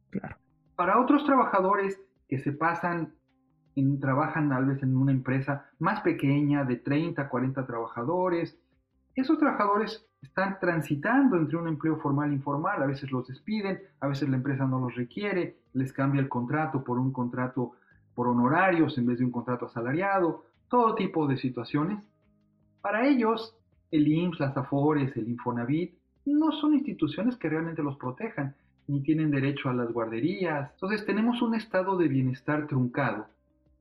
Claro. 0.10 0.36
Para 0.78 1.02
otros 1.02 1.26
trabajadores 1.26 2.00
que 2.30 2.38
se 2.38 2.52
pasan, 2.52 3.16
en, 3.76 4.00
trabajan 4.00 4.50
tal 4.50 4.66
vez 4.66 4.84
en 4.84 4.96
una 4.96 5.12
empresa 5.12 5.66
más 5.80 6.02
pequeña 6.02 6.66
de 6.66 6.76
30, 6.76 7.28
40 7.28 7.66
trabajadores, 7.66 8.56
esos 9.16 9.40
trabajadores 9.40 10.06
están 10.22 10.60
transitando 10.60 11.36
entre 11.36 11.58
un 11.58 11.68
empleo 11.68 11.98
formal 11.98 12.30
e 12.30 12.36
informal, 12.36 12.84
a 12.84 12.86
veces 12.86 13.12
los 13.12 13.28
despiden, 13.28 13.82
a 14.02 14.08
veces 14.08 14.30
la 14.30 14.36
empresa 14.36 14.68
no 14.68 14.80
los 14.80 14.94
requiere, 14.94 15.58
les 15.74 15.92
cambia 15.92 16.22
el 16.22 16.30
contrato 16.30 16.84
por 16.84 17.00
un 17.00 17.12
contrato 17.12 17.72
por 18.14 18.28
honorarios 18.28 19.00
en 19.00 19.08
vez 19.08 19.18
de 19.18 19.26
un 19.26 19.32
contrato 19.32 19.66
asalariado, 19.66 20.46
todo 20.70 20.94
tipo 20.94 21.26
de 21.26 21.38
situaciones. 21.38 22.04
Para 22.82 23.08
ellos, 23.08 23.58
el 23.90 24.08
IMSS, 24.08 24.40
las 24.40 24.56
AFORES, 24.56 25.18
el 25.18 25.28
Infonavit, 25.28 25.98
no 26.26 26.52
son 26.52 26.76
instituciones 26.76 27.36
que 27.36 27.50
realmente 27.50 27.82
los 27.82 27.98
protejan, 27.98 28.56
ni 28.88 29.02
tienen 29.02 29.32
derecho 29.32 29.70
a 29.70 29.74
las 29.74 29.92
guarderías. 29.92 30.72
Entonces 30.74 31.06
tenemos 31.06 31.42
un 31.42 31.56
estado 31.56 31.98
de 31.98 32.08
bienestar 32.08 32.68
truncado. 32.68 33.28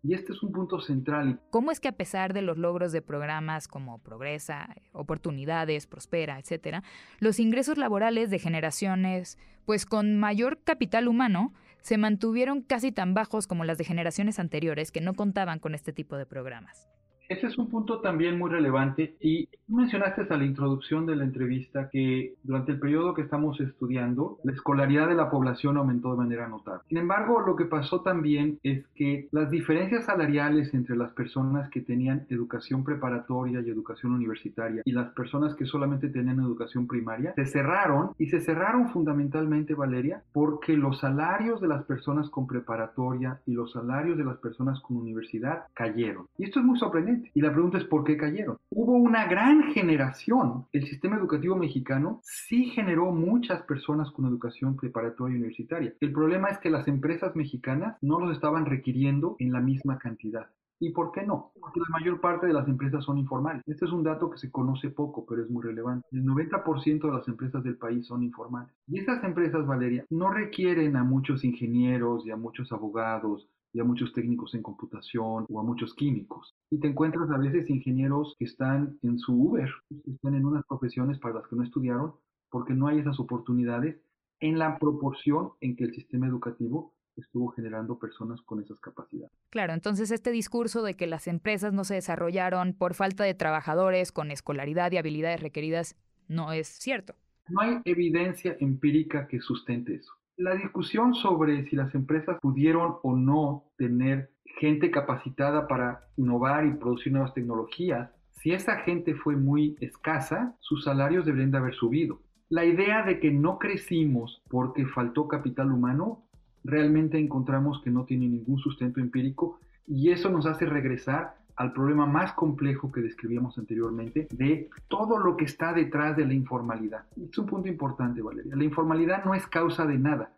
Y 0.02 0.14
este 0.14 0.32
es 0.32 0.42
un 0.42 0.52
punto 0.52 0.80
central. 0.80 1.40
¿Cómo 1.50 1.72
es 1.72 1.80
que 1.80 1.88
a 1.88 1.96
pesar 1.96 2.32
de 2.32 2.42
los 2.42 2.58
logros 2.58 2.92
de 2.92 3.02
programas 3.02 3.66
como 3.66 3.98
Progresa, 3.98 4.68
Oportunidades, 4.92 5.86
Prospera, 5.86 6.38
etcétera, 6.38 6.84
los 7.18 7.40
ingresos 7.40 7.76
laborales 7.76 8.30
de 8.30 8.38
generaciones, 8.38 9.36
pues 9.64 9.84
con 9.84 10.16
mayor 10.16 10.60
capital 10.62 11.08
humano, 11.08 11.52
se 11.80 11.98
mantuvieron 11.98 12.62
casi 12.62 12.92
tan 12.92 13.14
bajos 13.14 13.46
como 13.46 13.64
las 13.64 13.78
de 13.78 13.84
generaciones 13.84 14.38
anteriores 14.38 14.92
que 14.92 15.00
no 15.00 15.14
contaban 15.14 15.58
con 15.58 15.74
este 15.74 15.92
tipo 15.92 16.16
de 16.16 16.26
programas? 16.26 16.88
Ese 17.28 17.48
es 17.48 17.58
un 17.58 17.68
punto 17.68 18.00
también 18.00 18.38
muy 18.38 18.50
relevante 18.50 19.16
y 19.20 19.48
mencionaste 19.68 20.26
a 20.30 20.36
la 20.36 20.44
introducción 20.44 21.06
de 21.06 21.16
la 21.16 21.24
entrevista 21.24 21.88
que 21.90 22.34
durante 22.44 22.72
el 22.72 22.78
periodo 22.78 23.14
que 23.14 23.22
estamos 23.22 23.60
estudiando 23.60 24.38
la 24.44 24.52
escolaridad 24.52 25.08
de 25.08 25.14
la 25.14 25.28
población 25.28 25.76
aumentó 25.76 26.12
de 26.12 26.18
manera 26.18 26.46
notable. 26.46 26.82
Sin 26.88 26.98
embargo, 26.98 27.40
lo 27.40 27.56
que 27.56 27.64
pasó 27.64 28.02
también 28.02 28.58
es 28.62 28.86
que 28.94 29.28
las 29.32 29.50
diferencias 29.50 30.04
salariales 30.04 30.72
entre 30.72 30.96
las 30.96 31.12
personas 31.12 31.68
que 31.70 31.80
tenían 31.80 32.26
educación 32.30 32.84
preparatoria 32.84 33.60
y 33.60 33.70
educación 33.70 34.12
universitaria 34.12 34.82
y 34.84 34.92
las 34.92 35.12
personas 35.12 35.54
que 35.56 35.66
solamente 35.66 36.08
tenían 36.08 36.38
educación 36.38 36.86
primaria 36.86 37.34
se 37.34 37.46
cerraron 37.46 38.10
y 38.18 38.26
se 38.26 38.40
cerraron 38.40 38.90
fundamentalmente, 38.90 39.74
Valeria, 39.74 40.22
porque 40.32 40.76
los 40.76 41.00
salarios 41.00 41.60
de 41.60 41.68
las 41.68 41.84
personas 41.84 42.30
con 42.30 42.46
preparatoria 42.46 43.40
y 43.46 43.52
los 43.52 43.72
salarios 43.72 44.16
de 44.16 44.24
las 44.24 44.38
personas 44.38 44.80
con 44.80 44.96
universidad 44.96 45.64
cayeron. 45.74 46.26
Y 46.38 46.44
esto 46.44 46.60
es 46.60 46.66
muy 46.66 46.78
sorprendente 46.78 47.15
y 47.34 47.40
la 47.40 47.52
pregunta 47.52 47.78
es 47.78 47.84
por 47.84 48.04
qué 48.04 48.16
cayeron. 48.16 48.58
Hubo 48.70 48.92
una 48.92 49.26
gran 49.26 49.72
generación. 49.72 50.66
El 50.72 50.86
sistema 50.86 51.16
educativo 51.16 51.56
mexicano 51.56 52.20
sí 52.22 52.66
generó 52.66 53.12
muchas 53.12 53.62
personas 53.62 54.10
con 54.10 54.26
educación 54.26 54.76
preparatoria 54.76 55.34
y 55.34 55.38
universitaria. 55.38 55.94
El 56.00 56.12
problema 56.12 56.48
es 56.48 56.58
que 56.58 56.70
las 56.70 56.88
empresas 56.88 57.36
mexicanas 57.36 57.96
no 58.00 58.20
los 58.20 58.34
estaban 58.34 58.66
requiriendo 58.66 59.36
en 59.38 59.52
la 59.52 59.60
misma 59.60 59.98
cantidad. 59.98 60.48
¿Y 60.78 60.90
por 60.90 61.10
qué 61.10 61.24
no? 61.24 61.52
Porque 61.58 61.80
la 61.80 61.98
mayor 61.98 62.20
parte 62.20 62.46
de 62.46 62.52
las 62.52 62.68
empresas 62.68 63.02
son 63.02 63.16
informales. 63.16 63.62
Este 63.66 63.86
es 63.86 63.92
un 63.92 64.02
dato 64.02 64.30
que 64.30 64.36
se 64.36 64.50
conoce 64.50 64.90
poco, 64.90 65.24
pero 65.24 65.42
es 65.42 65.48
muy 65.48 65.62
relevante. 65.62 66.06
El 66.12 66.24
90% 66.24 67.00
de 67.00 67.16
las 67.16 67.26
empresas 67.28 67.64
del 67.64 67.78
país 67.78 68.06
son 68.06 68.22
informales. 68.22 68.74
Y 68.86 68.98
estas 68.98 69.24
empresas, 69.24 69.66
Valeria, 69.66 70.04
no 70.10 70.30
requieren 70.30 70.96
a 70.96 71.04
muchos 71.04 71.44
ingenieros 71.44 72.26
y 72.26 72.30
a 72.30 72.36
muchos 72.36 72.72
abogados 72.72 73.48
y 73.76 73.80
a 73.80 73.84
muchos 73.84 74.10
técnicos 74.14 74.54
en 74.54 74.62
computación 74.62 75.44
o 75.50 75.60
a 75.60 75.62
muchos 75.62 75.94
químicos. 75.94 76.54
Y 76.70 76.80
te 76.80 76.88
encuentras 76.88 77.30
a 77.30 77.36
veces 77.36 77.68
ingenieros 77.68 78.34
que 78.38 78.46
están 78.46 78.98
en 79.02 79.18
su 79.18 79.34
Uber, 79.34 79.68
que 80.02 80.12
están 80.12 80.34
en 80.34 80.46
unas 80.46 80.64
profesiones 80.66 81.18
para 81.18 81.34
las 81.34 81.46
que 81.46 81.56
no 81.56 81.62
estudiaron 81.62 82.14
porque 82.48 82.72
no 82.72 82.88
hay 82.88 83.00
esas 83.00 83.20
oportunidades 83.20 84.00
en 84.40 84.58
la 84.58 84.78
proporción 84.78 85.50
en 85.60 85.76
que 85.76 85.84
el 85.84 85.94
sistema 85.94 86.26
educativo 86.26 86.94
estuvo 87.16 87.48
generando 87.48 87.98
personas 87.98 88.40
con 88.42 88.62
esas 88.62 88.80
capacidades. 88.80 89.30
Claro, 89.50 89.74
entonces 89.74 90.10
este 90.10 90.30
discurso 90.30 90.82
de 90.82 90.94
que 90.94 91.06
las 91.06 91.26
empresas 91.26 91.74
no 91.74 91.84
se 91.84 91.94
desarrollaron 91.94 92.72
por 92.72 92.94
falta 92.94 93.24
de 93.24 93.34
trabajadores 93.34 94.10
con 94.10 94.30
escolaridad 94.30 94.90
y 94.92 94.96
habilidades 94.96 95.40
requeridas 95.40 95.96
no 96.28 96.52
es 96.52 96.66
cierto. 96.66 97.14
No 97.48 97.60
hay 97.60 97.78
evidencia 97.84 98.56
empírica 98.58 99.28
que 99.28 99.40
sustente 99.40 99.96
eso. 99.96 100.12
La 100.36 100.54
discusión 100.54 101.14
sobre 101.14 101.64
si 101.64 101.76
las 101.76 101.94
empresas 101.94 102.38
pudieron 102.42 102.96
o 103.02 103.16
no 103.16 103.64
tener 103.78 104.30
gente 104.60 104.90
capacitada 104.90 105.66
para 105.66 106.02
innovar 106.18 106.66
y 106.66 106.74
producir 106.74 107.10
nuevas 107.12 107.32
tecnologías, 107.32 108.10
si 108.32 108.52
esa 108.52 108.76
gente 108.80 109.14
fue 109.14 109.34
muy 109.34 109.76
escasa, 109.80 110.54
sus 110.60 110.84
salarios 110.84 111.24
deberían 111.24 111.52
de 111.52 111.58
haber 111.58 111.74
subido. 111.74 112.20
La 112.50 112.66
idea 112.66 113.02
de 113.02 113.18
que 113.18 113.30
no 113.30 113.58
crecimos 113.58 114.42
porque 114.50 114.84
faltó 114.84 115.26
capital 115.26 115.72
humano, 115.72 116.22
realmente 116.64 117.18
encontramos 117.18 117.80
que 117.82 117.90
no 117.90 118.04
tiene 118.04 118.28
ningún 118.28 118.58
sustento 118.58 119.00
empírico 119.00 119.58
y 119.86 120.10
eso 120.10 120.28
nos 120.28 120.44
hace 120.44 120.66
regresar 120.66 121.34
al 121.56 121.72
problema 121.72 122.06
más 122.06 122.32
complejo 122.32 122.92
que 122.92 123.00
describíamos 123.00 123.58
anteriormente 123.58 124.28
de 124.30 124.68
todo 124.88 125.18
lo 125.18 125.36
que 125.36 125.44
está 125.44 125.72
detrás 125.72 126.16
de 126.16 126.26
la 126.26 126.34
informalidad. 126.34 127.04
Es 127.16 127.36
un 127.38 127.46
punto 127.46 127.68
importante, 127.68 128.22
Valeria. 128.22 128.54
La 128.54 128.64
informalidad 128.64 129.24
no 129.24 129.34
es 129.34 129.46
causa 129.46 129.86
de 129.86 129.98
nada. 129.98 130.32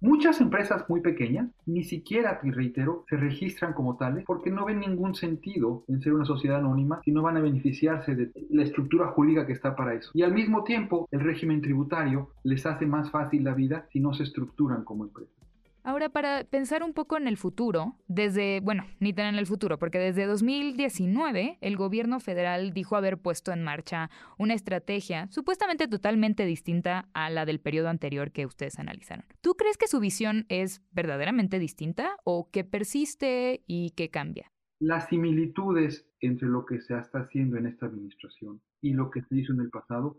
Muchas 0.00 0.40
empresas 0.40 0.84
muy 0.88 1.00
pequeñas 1.00 1.48
ni 1.64 1.84
siquiera, 1.84 2.40
te 2.40 2.50
reitero, 2.50 3.04
se 3.08 3.16
registran 3.16 3.72
como 3.72 3.96
tales 3.96 4.24
porque 4.26 4.50
no 4.50 4.64
ven 4.64 4.80
ningún 4.80 5.14
sentido 5.14 5.84
en 5.86 6.00
ser 6.02 6.12
una 6.12 6.24
sociedad 6.24 6.58
anónima 6.58 7.00
si 7.04 7.12
no 7.12 7.22
van 7.22 7.36
a 7.36 7.40
beneficiarse 7.40 8.16
de 8.16 8.32
la 8.50 8.64
estructura 8.64 9.06
jurídica 9.06 9.46
que 9.46 9.52
está 9.52 9.76
para 9.76 9.94
eso. 9.94 10.10
Y 10.12 10.22
al 10.22 10.34
mismo 10.34 10.64
tiempo, 10.64 11.08
el 11.12 11.20
régimen 11.20 11.60
tributario 11.60 12.30
les 12.42 12.66
hace 12.66 12.84
más 12.84 13.12
fácil 13.12 13.44
la 13.44 13.54
vida 13.54 13.86
si 13.92 14.00
no 14.00 14.12
se 14.12 14.24
estructuran 14.24 14.82
como 14.82 15.04
empresas. 15.04 15.41
Ahora, 15.84 16.10
para 16.10 16.44
pensar 16.44 16.84
un 16.84 16.92
poco 16.92 17.16
en 17.16 17.26
el 17.26 17.36
futuro, 17.36 17.96
desde, 18.06 18.60
bueno, 18.60 18.84
ni 19.00 19.12
tan 19.12 19.26
en 19.26 19.34
el 19.34 19.46
futuro, 19.46 19.78
porque 19.78 19.98
desde 19.98 20.26
2019 20.26 21.58
el 21.60 21.76
gobierno 21.76 22.20
federal 22.20 22.72
dijo 22.72 22.94
haber 22.94 23.18
puesto 23.18 23.52
en 23.52 23.64
marcha 23.64 24.08
una 24.38 24.54
estrategia 24.54 25.26
supuestamente 25.30 25.88
totalmente 25.88 26.44
distinta 26.46 27.08
a 27.14 27.30
la 27.30 27.44
del 27.46 27.58
periodo 27.58 27.88
anterior 27.88 28.30
que 28.30 28.46
ustedes 28.46 28.78
analizaron. 28.78 29.24
¿Tú 29.40 29.54
crees 29.54 29.76
que 29.76 29.88
su 29.88 29.98
visión 29.98 30.46
es 30.48 30.82
verdaderamente 30.92 31.58
distinta 31.58 32.16
o 32.22 32.48
que 32.50 32.62
persiste 32.62 33.64
y 33.66 33.90
que 33.90 34.08
cambia? 34.08 34.52
Las 34.78 35.08
similitudes 35.08 36.06
entre 36.20 36.48
lo 36.48 36.64
que 36.64 36.80
se 36.80 36.96
está 36.96 37.20
haciendo 37.20 37.56
en 37.56 37.66
esta 37.66 37.86
administración 37.86 38.60
y 38.80 38.92
lo 38.92 39.10
que 39.10 39.22
se 39.22 39.36
hizo 39.36 39.52
en 39.52 39.60
el 39.60 39.70
pasado 39.70 40.16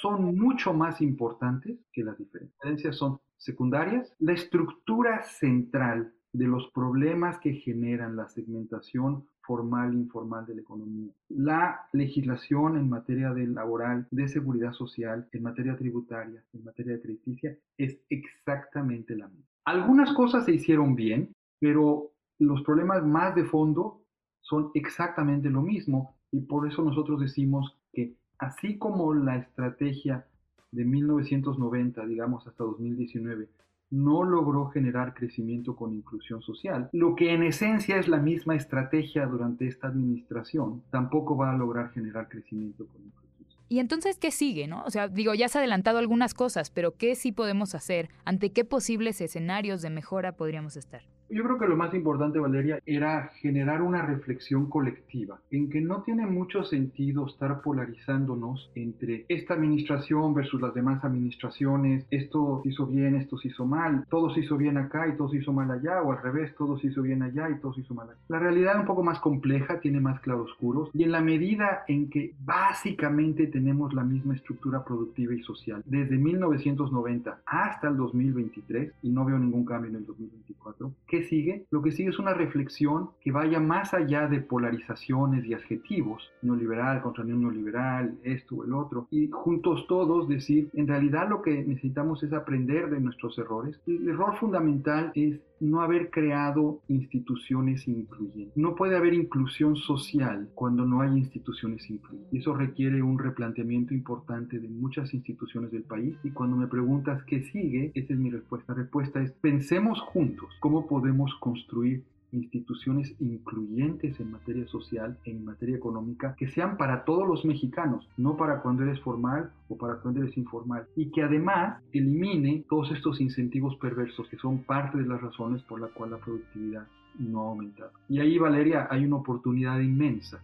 son 0.00 0.36
mucho 0.36 0.72
más 0.74 1.00
importantes 1.00 1.78
que 1.92 2.02
las 2.02 2.18
diferencias. 2.18 2.96
Son 2.96 3.20
secundarias. 3.36 4.12
La 4.18 4.32
estructura 4.32 5.22
central 5.22 6.12
de 6.32 6.46
los 6.46 6.68
problemas 6.72 7.38
que 7.38 7.52
generan 7.52 8.16
la 8.16 8.28
segmentación 8.28 9.26
formal 9.42 9.92
e 9.92 9.98
informal 9.98 10.46
de 10.46 10.56
la 10.56 10.62
economía. 10.62 11.12
La 11.28 11.88
legislación 11.92 12.76
en 12.76 12.88
materia 12.88 13.32
de 13.32 13.46
laboral, 13.46 14.08
de 14.10 14.26
seguridad 14.26 14.72
social, 14.72 15.28
en 15.32 15.42
materia 15.42 15.76
tributaria, 15.76 16.42
en 16.52 16.64
materia 16.64 16.94
de 16.94 17.02
crediticia, 17.02 17.56
es 17.78 18.00
exactamente 18.08 19.14
la 19.14 19.28
misma. 19.28 19.44
Algunas 19.66 20.12
cosas 20.14 20.44
se 20.44 20.54
hicieron 20.54 20.94
bien, 20.94 21.32
pero 21.60 22.10
los 22.38 22.62
problemas 22.62 23.04
más 23.04 23.34
de 23.34 23.44
fondo 23.44 24.02
son 24.40 24.70
exactamente 24.74 25.48
lo 25.50 25.62
mismo 25.62 26.16
y 26.32 26.40
por 26.40 26.66
eso 26.66 26.82
nosotros 26.82 27.20
decimos 27.20 27.78
que 27.92 28.16
así 28.38 28.78
como 28.78 29.14
la 29.14 29.36
estrategia 29.36 30.26
de 30.72 30.84
1990, 30.84 32.04
digamos, 32.06 32.46
hasta 32.46 32.64
2019, 32.64 33.48
no 33.90 34.24
logró 34.24 34.66
generar 34.70 35.14
crecimiento 35.14 35.76
con 35.76 35.94
inclusión 35.94 36.42
social, 36.42 36.88
lo 36.92 37.14
que 37.14 37.32
en 37.32 37.42
esencia 37.44 37.96
es 37.96 38.08
la 38.08 38.18
misma 38.18 38.56
estrategia 38.56 39.26
durante 39.26 39.68
esta 39.68 39.88
administración, 39.88 40.82
tampoco 40.90 41.36
va 41.36 41.52
a 41.52 41.56
lograr 41.56 41.92
generar 41.92 42.28
crecimiento 42.28 42.86
con 42.86 43.02
inclusión. 43.02 43.24
Y 43.68 43.78
entonces, 43.78 44.18
¿qué 44.18 44.30
sigue? 44.30 44.66
No? 44.66 44.82
O 44.84 44.90
sea, 44.90 45.08
digo, 45.08 45.34
ya 45.34 45.48
se 45.48 45.58
ha 45.58 45.60
adelantado 45.60 45.98
algunas 45.98 46.34
cosas, 46.34 46.70
pero 46.70 46.96
¿qué 46.96 47.14
sí 47.14 47.32
podemos 47.32 47.74
hacer? 47.74 48.10
¿Ante 48.24 48.52
qué 48.52 48.64
posibles 48.64 49.20
escenarios 49.20 49.80
de 49.80 49.90
mejora 49.90 50.36
podríamos 50.36 50.76
estar? 50.76 51.02
Yo 51.30 51.42
creo 51.42 51.58
que 51.58 51.66
lo 51.66 51.76
más 51.76 51.94
importante, 51.94 52.38
Valeria, 52.38 52.80
era 52.86 53.30
generar 53.40 53.82
una 53.82 54.02
reflexión 54.02 54.68
colectiva 54.68 55.40
en 55.50 55.70
que 55.70 55.80
no 55.80 56.02
tiene 56.02 56.26
mucho 56.26 56.64
sentido 56.64 57.26
estar 57.26 57.62
polarizándonos 57.62 58.70
entre 58.74 59.24
esta 59.28 59.54
administración 59.54 60.34
versus 60.34 60.60
las 60.60 60.74
demás 60.74 61.02
administraciones, 61.04 62.06
esto 62.10 62.62
hizo 62.64 62.86
bien, 62.86 63.14
esto 63.16 63.38
se 63.38 63.48
hizo 63.48 63.64
mal, 63.64 64.04
todo 64.10 64.32
se 64.34 64.40
hizo 64.40 64.56
bien 64.56 64.76
acá 64.76 65.08
y 65.08 65.16
todo 65.16 65.28
se 65.30 65.38
hizo 65.38 65.52
mal 65.52 65.70
allá, 65.70 66.02
o 66.02 66.12
al 66.12 66.22
revés, 66.22 66.54
todo 66.56 66.78
se 66.78 66.88
hizo 66.88 67.02
bien 67.02 67.22
allá 67.22 67.48
y 67.50 67.58
todo 67.58 67.72
se 67.74 67.80
hizo 67.80 67.94
mal 67.94 68.08
allá. 68.10 68.18
La 68.28 68.38
realidad 68.38 68.74
es 68.74 68.80
un 68.80 68.86
poco 68.86 69.02
más 69.02 69.18
compleja, 69.20 69.80
tiene 69.80 70.00
más 70.00 70.20
claroscuros, 70.20 70.90
y 70.92 71.04
en 71.04 71.12
la 71.12 71.20
medida 71.20 71.84
en 71.88 72.10
que 72.10 72.34
básicamente 72.44 73.46
tenemos 73.46 73.94
la 73.94 74.04
misma 74.04 74.34
estructura 74.34 74.84
productiva 74.84 75.34
y 75.34 75.42
social, 75.42 75.82
desde 75.86 76.16
1990 76.16 77.40
hasta 77.46 77.88
el 77.88 77.96
2023, 77.96 78.92
y 79.02 79.10
no 79.10 79.24
veo 79.24 79.38
ningún 79.38 79.64
cambio 79.64 79.90
en 79.90 79.96
el 79.96 80.06
2024, 80.06 80.92
¿Qué 81.14 81.22
sigue? 81.22 81.64
Lo 81.70 81.80
que 81.80 81.92
sigue 81.92 82.08
es 82.08 82.18
una 82.18 82.34
reflexión 82.34 83.10
que 83.20 83.30
vaya 83.30 83.60
más 83.60 83.94
allá 83.94 84.26
de 84.26 84.40
polarizaciones 84.40 85.44
y 85.46 85.54
adjetivos, 85.54 86.32
neoliberal 86.42 87.02
contra 87.02 87.22
neoliberal, 87.22 88.18
esto 88.24 88.56
o 88.56 88.64
el 88.64 88.72
otro, 88.72 89.06
y 89.12 89.28
juntos 89.30 89.86
todos 89.86 90.26
decir, 90.26 90.70
en 90.72 90.88
realidad 90.88 91.28
lo 91.28 91.40
que 91.40 91.62
necesitamos 91.62 92.20
es 92.24 92.32
aprender 92.32 92.90
de 92.90 92.98
nuestros 92.98 93.38
errores. 93.38 93.80
El 93.86 94.08
error 94.08 94.36
fundamental 94.38 95.12
es 95.14 95.38
no 95.60 95.80
haber 95.80 96.10
creado 96.10 96.80
instituciones 96.88 97.86
incluyentes. 97.88 98.56
No 98.56 98.74
puede 98.74 98.96
haber 98.96 99.14
inclusión 99.14 99.76
social 99.76 100.48
cuando 100.54 100.84
no 100.84 101.00
hay 101.00 101.16
instituciones 101.16 101.88
incluyentes. 101.90 102.40
Eso 102.40 102.54
requiere 102.54 103.02
un 103.02 103.18
replanteamiento 103.18 103.94
importante 103.94 104.58
de 104.58 104.68
muchas 104.68 105.14
instituciones 105.14 105.70
del 105.70 105.84
país 105.84 106.16
y 106.22 106.30
cuando 106.30 106.56
me 106.56 106.66
preguntas 106.66 107.22
qué 107.24 107.42
sigue, 107.42 107.92
esa 107.94 108.12
es 108.12 108.18
mi 108.18 108.30
respuesta. 108.30 108.72
La 108.74 108.82
respuesta 108.82 109.22
es 109.22 109.32
pensemos 109.32 110.00
juntos 110.00 110.48
cómo 110.60 110.86
podemos 110.86 111.34
construir 111.36 112.02
instituciones 112.34 113.14
incluyentes 113.20 114.18
en 114.20 114.32
materia 114.32 114.66
social, 114.66 115.18
en 115.24 115.44
materia 115.44 115.76
económica, 115.76 116.34
que 116.36 116.48
sean 116.48 116.76
para 116.76 117.04
todos 117.04 117.26
los 117.26 117.44
mexicanos, 117.44 118.08
no 118.16 118.36
para 118.36 118.60
cuando 118.60 118.82
eres 118.82 119.00
formal 119.00 119.52
o 119.68 119.76
para 119.76 119.96
cuando 119.96 120.22
eres 120.22 120.36
informal, 120.36 120.86
y 120.96 121.10
que 121.10 121.22
además 121.22 121.82
elimine 121.92 122.64
todos 122.68 122.90
estos 122.90 123.20
incentivos 123.20 123.76
perversos 123.76 124.28
que 124.28 124.36
son 124.36 124.64
parte 124.64 124.98
de 124.98 125.06
las 125.06 125.20
razones 125.20 125.62
por 125.62 125.80
la 125.80 125.88
cual 125.88 126.10
la 126.10 126.18
productividad 126.18 126.86
no 127.18 127.40
ha 127.40 127.48
aumentado. 127.50 127.92
Y 128.08 128.18
ahí, 128.18 128.38
Valeria, 128.38 128.88
hay 128.90 129.04
una 129.04 129.16
oportunidad 129.16 129.78
inmensa, 129.80 130.40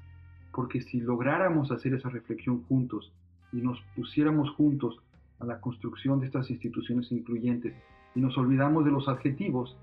porque 0.53 0.81
si 0.81 1.01
lográramos 1.01 1.71
hacer 1.71 1.95
esa 1.95 2.09
reflexión 2.09 2.63
juntos 2.65 3.13
y 3.53 3.57
nos 3.57 3.81
pusiéramos 3.97 4.51
juntos 4.51 5.01
a 5.41 5.47
la 5.47 5.61
construcción 5.61 6.21
de 6.21 6.27
estas 6.27 6.51
instituciones 6.51 7.11
incluyentes 7.11 7.75
y 8.15 8.21
nos 8.21 8.37
olvidamos 8.37 8.85
de 8.85 8.91
los 8.91 9.09
adjetivos, 9.09 9.77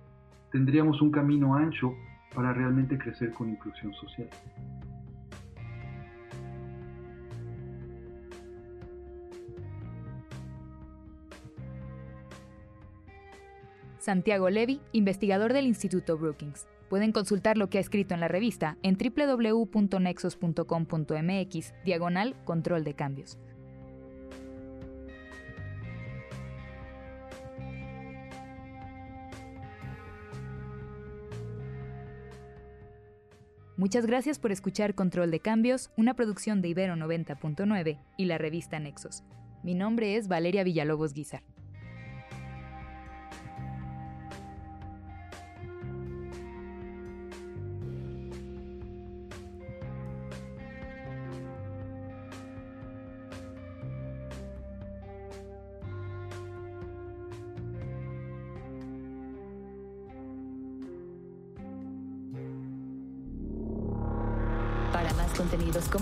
tendríamos 0.58 1.02
un 1.04 1.12
camino 1.12 1.54
ancho 1.54 1.94
para 2.34 2.52
realmente 2.52 2.98
crecer 2.98 3.32
con 3.32 3.48
inclusión 3.48 3.94
social. 3.94 4.28
Santiago 14.00 14.50
Levy, 14.50 14.82
investigador 14.94 15.54
del 15.54 15.68
Instituto 15.68 16.18
Brookings. 16.18 16.68
Pueden 16.90 17.12
consultar 17.12 17.60
lo 17.60 17.70
que 17.70 17.78
ha 17.78 17.82
escrito 17.82 18.16
en 18.16 18.20
la 18.20 18.28
revista 18.28 18.78
en 18.82 18.98
www.nexos.com.mx, 18.98 21.74
diagonal 21.86 22.36
control 22.46 22.84
de 22.84 22.96
cambios. 22.96 23.38
Muchas 33.88 34.06
gracias 34.06 34.38
por 34.38 34.52
escuchar 34.52 34.96
Control 34.96 35.32
de 35.32 35.40
Cambios, 35.40 35.92
una 35.96 36.14
producción 36.14 36.62
de 36.62 36.68
Ibero 36.68 36.96
90.9 36.96 37.98
y 38.18 38.26
la 38.26 38.38
revista 38.38 38.80
Nexos. 38.80 39.24
Mi 39.64 39.76
nombre 39.76 40.18
es 40.18 40.28
Valeria 40.28 40.66
Villalobos 40.66 41.14
Guizar. 41.14 41.42